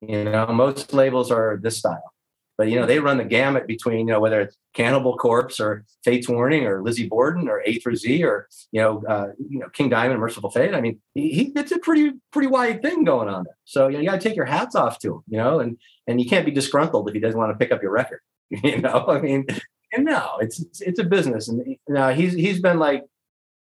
You 0.01 0.25
know, 0.25 0.47
most 0.47 0.93
labels 0.93 1.31
are 1.31 1.57
this 1.62 1.77
style. 1.77 2.13
But 2.57 2.69
you 2.69 2.75
know, 2.75 2.88
they 2.88 2.97
run 2.99 3.17
the 3.17 3.23
gamut 3.23 3.67
between 3.67 4.07
you 4.07 4.13
know 4.13 4.19
whether 4.19 4.41
it's 4.41 4.57
Cannibal 4.73 5.15
Corpse 5.15 5.60
or 5.60 5.86
Fates 6.03 6.27
Warning 6.27 6.65
or 6.65 6.81
Lizzie 6.81 7.07
Borden 7.07 7.47
or 7.47 7.62
A 7.65 7.75
through 7.75 7.97
Z 7.97 8.23
or 8.23 8.47
you 8.71 8.81
know 8.81 9.03
uh, 9.07 9.27
you 9.38 9.60
know 9.60 9.69
King 9.69 9.89
Diamond, 9.89 10.19
Mercyful 10.19 10.49
Fate. 10.49 10.73
I 10.73 10.81
mean, 10.81 10.99
he, 11.13 11.29
he 11.29 11.41
it's 11.55 11.71
a 11.71 11.77
pretty 11.77 12.13
pretty 12.31 12.47
wide 12.47 12.81
thing 12.81 13.03
going 13.03 13.29
on 13.29 13.43
there. 13.43 13.57
So 13.65 13.88
you, 13.88 13.93
know, 13.93 13.99
you 13.99 14.10
got 14.10 14.19
to 14.19 14.27
take 14.27 14.36
your 14.36 14.45
hats 14.45 14.75
off 14.75 14.97
to 14.99 15.15
him, 15.15 15.23
you 15.27 15.38
know, 15.38 15.60
and 15.60 15.77
and 16.07 16.19
you 16.19 16.27
can't 16.27 16.45
be 16.45 16.51
disgruntled 16.51 17.07
if 17.07 17.13
he 17.13 17.19
doesn't 17.19 17.38
want 17.38 17.51
to 17.51 17.57
pick 17.57 17.71
up 17.71 17.81
your 17.81 17.91
record. 17.91 18.19
You 18.63 18.79
know, 18.79 19.05
I 19.10 19.19
mean, 19.19 19.45
and 19.91 20.05
no, 20.05 20.38
it's 20.39 20.63
it's, 20.79 20.99
a 20.99 21.03
business, 21.03 21.49
and 21.49 21.75
know, 21.89 22.13
he's 22.13 22.33
he's 22.33 22.62
been 22.62 22.79
like 22.79 23.03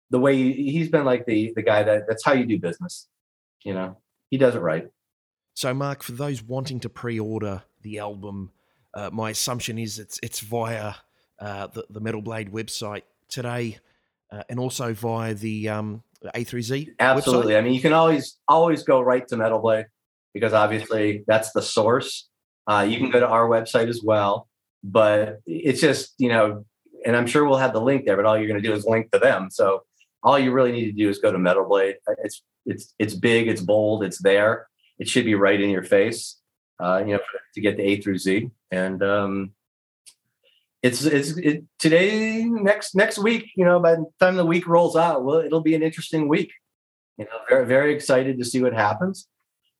the 0.10 0.20
way 0.20 0.36
he's 0.36 0.90
been 0.90 1.06
like 1.06 1.28
the 1.28 1.54
the 1.56 1.62
guy 1.62 1.84
that 1.84 2.08
that's 2.08 2.26
how 2.26 2.34
you 2.34 2.46
do 2.46 2.60
business. 2.60 3.08
You 3.64 3.76
know, 3.76 4.02
he 4.32 4.38
does 4.38 4.56
it 4.56 4.60
right. 4.60 4.88
So, 5.54 5.74
Mark, 5.74 6.04
for 6.04 6.14
those 6.14 6.42
wanting 6.42 6.80
to 6.82 6.90
pre-order 6.90 7.64
the 7.82 8.00
album 8.00 8.52
uh, 8.94 9.10
my 9.12 9.30
assumption 9.30 9.78
is 9.78 10.00
it's 10.00 10.20
it's 10.22 10.40
via 10.42 10.94
uh, 11.40 11.68
the, 11.68 11.86
the 11.90 12.00
Metal 12.00 12.22
Blade 12.22 12.52
website 12.52 13.04
today, 13.30 13.80
uh, 14.32 14.44
and 14.50 14.60
also 14.60 14.94
via 14.94 15.34
the 15.34 15.70
um, 15.70 16.04
A3Z. 16.36 16.96
Absolutely. 17.00 17.54
Website. 17.54 17.58
I 17.58 17.62
mean, 17.62 17.74
you 17.74 17.82
can 17.82 17.94
always 17.94 18.38
always 18.48 18.84
go 18.84 19.02
right 19.02 19.28
to 19.30 19.38
Metal 19.38 19.60
Blade 19.60 19.86
because 20.34 20.54
obviously 20.54 21.24
that's 21.28 21.52
the 21.54 21.62
source. 21.62 22.30
Uh, 22.68 22.86
you 22.88 22.98
can 22.98 23.10
go 23.10 23.20
to 23.20 23.28
our 23.28 23.48
website 23.48 23.88
as 23.88 24.02
well, 24.04 24.48
but 24.84 25.40
it's 25.46 25.82
just 25.82 26.14
you 26.18 26.30
know, 26.30 26.66
and 27.06 27.16
I'm 27.16 27.28
sure 27.28 27.46
we'll 27.46 27.58
have 27.58 27.74
the 27.74 27.82
link 27.82 28.06
there. 28.06 28.18
But 28.18 28.26
all 28.26 28.38
you're 28.38 28.48
going 28.48 28.62
to 28.62 28.68
do 28.68 28.74
is 28.74 28.86
link 28.86 29.12
to 29.12 29.20
them. 29.20 29.50
So 29.52 29.84
all 30.22 30.38
you 30.38 30.52
really 30.52 30.72
need 30.72 30.86
to 30.86 30.92
do 30.92 31.10
is 31.10 31.20
go 31.20 31.32
to 31.32 31.40
Metal 31.40 31.66
Blade. 31.66 31.96
It's 32.24 32.44
it's 32.66 32.94
it's 33.00 33.14
big, 33.14 33.48
it's 33.48 33.62
bold, 33.62 34.04
it's 34.04 34.22
there. 34.22 34.68
It 35.02 35.10
should 35.10 35.26
be 35.26 35.36
right 35.36 35.60
in 35.60 35.70
your 35.70 35.84
face 35.84 36.42
uh, 36.82 37.04
you 37.06 37.14
know, 37.14 37.20
to 37.54 37.62
get 37.62 37.78
the 37.78 37.84
A 37.84 38.02
through 38.02 38.18
Z. 38.18 38.50
And 38.72 39.04
um, 39.04 39.52
it's 40.82 41.06
it's 41.06 41.38
it, 41.38 41.64
today, 41.78 42.44
next 42.44 42.96
next 42.96 43.20
week. 43.20 43.52
You 43.56 43.66
know, 43.66 43.80
by 43.80 43.96
the 43.96 44.06
time 44.20 44.36
the 44.36 44.46
week 44.46 44.68
rolls 44.68 44.96
out, 44.96 45.24
well, 45.24 45.38
it'll 45.38 45.62
be 45.62 45.76
an 45.76 45.84
interesting 45.84 46.28
week. 46.28 46.52
You 47.18 47.26
know, 47.26 47.32
very 47.48 47.66
very 47.66 47.94
excited 47.94 48.40
to 48.40 48.46
see 48.46 48.62
what 48.62 48.74
happens. 48.74 49.28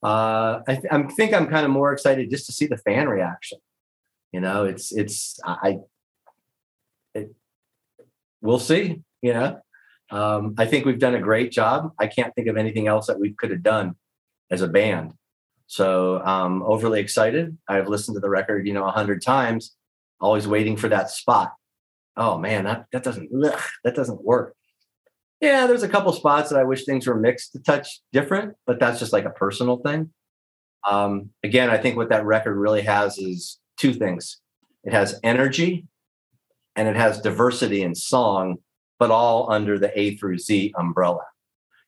Uh, 0.04 0.60
I, 0.68 0.76
th- 0.76 0.92
I 0.92 1.04
think 1.04 1.34
I'm 1.34 1.48
kind 1.48 1.66
of 1.66 1.72
more 1.72 1.92
excited 1.92 2.30
just 2.30 2.46
to 2.48 2.52
see 2.52 2.68
the 2.68 2.78
fan 2.78 3.08
reaction. 3.08 3.60
You 4.32 4.42
know, 4.42 4.66
it's 4.66 4.92
it's 4.92 5.40
I. 5.44 5.80
It, 7.16 7.34
we'll 8.42 8.60
see. 8.60 9.02
You 9.24 9.34
know, 9.34 9.62
um, 10.12 10.56
I 10.58 10.66
think 10.66 10.86
we've 10.86 11.00
done 11.00 11.16
a 11.16 11.20
great 11.20 11.52
job. 11.52 11.94
I 11.98 12.08
can't 12.08 12.34
think 12.36 12.48
of 12.48 12.58
anything 12.58 12.88
else 12.88 13.08
that 13.08 13.20
we 13.20 13.34
could 13.34 13.52
have 13.52 13.64
done 13.64 13.96
as 14.52 14.62
a 14.62 14.68
band 14.68 15.14
so 15.72 16.20
I'm 16.20 16.62
um, 16.62 16.64
overly 16.64 17.00
excited. 17.00 17.58
I've 17.66 17.88
listened 17.88 18.16
to 18.16 18.20
the 18.20 18.28
record, 18.28 18.68
you 18.68 18.74
know, 18.74 18.86
a 18.86 18.92
hundred 18.92 19.22
times, 19.22 19.74
always 20.20 20.46
waiting 20.46 20.76
for 20.76 20.90
that 20.90 21.10
spot. 21.10 21.54
Oh 22.18 22.38
man, 22.38 22.66
that, 22.66 22.88
that 22.92 23.04
doesn't 23.06 23.30
ugh, 23.34 23.62
that 23.86 23.96
doesn't 23.96 24.22
work. 24.22 24.54
Yeah, 25.40 25.68
there's 25.68 25.84
a 25.84 25.88
couple 25.88 26.12
spots 26.12 26.50
that 26.50 26.60
I 26.60 26.66
wish 26.66 26.84
things 26.84 27.08
were 27.08 27.16
mixed 27.16 27.54
to 27.54 27.60
touch 27.60 28.02
different, 28.12 28.56
but 28.68 28.82
that's 28.82 29.00
just 29.00 29.14
like 29.14 29.24
a 29.24 29.30
personal 29.30 29.78
thing. 29.78 30.10
Um, 30.86 31.30
again, 31.42 31.70
I 31.70 31.78
think 31.78 31.96
what 31.96 32.10
that 32.10 32.26
record 32.26 32.58
really 32.58 32.82
has 32.82 33.18
is 33.18 33.58
two 33.78 33.94
things. 33.94 34.42
It 34.84 34.92
has 34.92 35.22
energy 35.24 35.86
and 36.76 36.90
it 36.90 36.98
has 36.98 37.22
diversity 37.22 37.82
in 37.82 37.96
song, 37.96 38.58
but 39.00 39.10
all 39.10 39.50
under 39.50 39.80
the 39.80 39.98
A 39.98 40.18
through 40.18 40.40
Z 40.40 40.74
umbrella. 40.78 41.24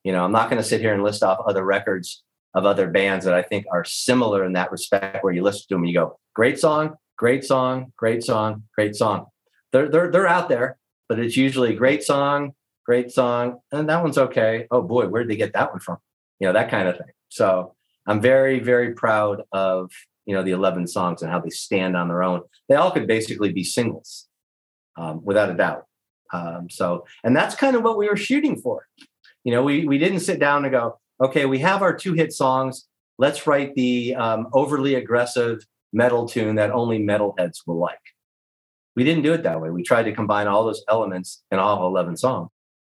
You 0.06 0.14
know, 0.14 0.24
I'm 0.24 0.32
not 0.32 0.50
going 0.50 0.62
to 0.62 0.68
sit 0.68 0.80
here 0.80 0.94
and 0.94 1.04
list 1.04 1.22
off 1.22 1.40
other 1.46 1.66
records 1.66 2.24
of 2.54 2.66
other 2.66 2.90
bands 2.90 3.26
that 3.26 3.34
I 3.34 3.42
think 3.42 3.66
are 3.72 3.84
similar 3.84 4.46
in 4.46 4.54
that 4.54 4.72
respect, 4.72 5.24
where 5.24 5.34
you 5.34 5.44
listen 5.44 5.64
to 5.70 5.76
them 5.76 5.84
and 5.84 5.90
you 5.90 5.96
go, 5.96 6.20
great 6.36 6.60
song, 6.60 6.96
great 7.18 7.44
song, 7.44 7.92
great 7.98 8.24
song, 8.24 8.64
great 8.76 8.96
song. 8.96 9.26
They're, 9.72 9.90
they're, 9.90 10.12
they're 10.12 10.28
out 10.28 10.50
there, 10.50 10.78
but 11.10 11.20
it's 11.20 11.36
usually 11.36 11.74
great 11.74 12.04
song, 12.04 12.54
great 12.86 13.12
song, 13.12 13.60
and 13.72 13.90
that 13.90 14.04
one's 14.04 14.18
okay. 14.18 14.68
Oh 14.72 14.82
boy, 14.82 15.08
where 15.08 15.24
did 15.24 15.32
they 15.32 15.36
get 15.36 15.54
that 15.54 15.72
one 15.72 15.80
from? 15.80 15.98
You 16.40 16.48
know, 16.48 16.54
that 16.54 16.70
kind 16.70 16.88
of 16.88 16.98
thing. 16.98 17.08
So 17.30 17.76
I'm 18.08 18.22
very, 18.22 18.60
very 18.60 18.94
proud 18.94 19.42
of, 19.52 19.92
you 20.26 20.36
know, 20.36 20.44
the 20.44 20.52
11 20.52 20.88
songs 20.88 21.22
and 21.22 21.32
how 21.32 21.40
they 21.40 21.50
stand 21.50 21.98
on 21.98 22.08
their 22.08 22.24
own. 22.24 22.42
They 22.70 22.76
all 22.76 22.92
could 22.92 23.08
basically 23.08 23.52
be 23.52 23.64
singles 23.64 24.28
um, 24.98 25.22
without 25.24 25.50
a 25.50 25.56
doubt. 25.56 25.86
Um, 26.32 26.70
so, 26.70 27.06
and 27.24 27.36
that's 27.36 27.56
kind 27.56 27.76
of 27.76 27.84
what 27.84 27.98
we 27.98 28.10
were 28.10 28.18
shooting 28.18 28.60
for. 28.60 28.88
You 29.44 29.54
know, 29.54 29.64
we 29.64 29.86
we 29.86 29.98
didn't 29.98 30.22
sit 30.22 30.40
down 30.40 30.64
and 30.66 30.72
go, 30.72 31.00
okay, 31.22 31.46
we 31.46 31.60
have 31.60 31.82
our 31.82 31.96
two 31.96 32.14
hit 32.14 32.34
songs. 32.34 32.88
Let's 33.18 33.46
write 33.46 33.76
the 33.76 34.16
um, 34.16 34.48
overly 34.54 34.96
aggressive 34.96 35.66
metal 35.92 36.28
tune 36.28 36.56
that 36.56 36.72
only 36.72 37.00
metalheads 37.00 37.60
will 37.66 37.78
like. 37.78 38.00
We 38.96 39.04
didn't 39.04 39.24
do 39.24 39.34
it 39.34 39.44
that 39.44 39.62
way. 39.62 39.70
We 39.70 39.84
tried 39.84 40.04
to 40.04 40.14
combine 40.14 40.48
all 40.48 40.66
those 40.66 40.84
elements 40.90 41.44
in 41.52 41.60
all 41.60 41.88
11 41.88 42.18
songs. 42.18 42.50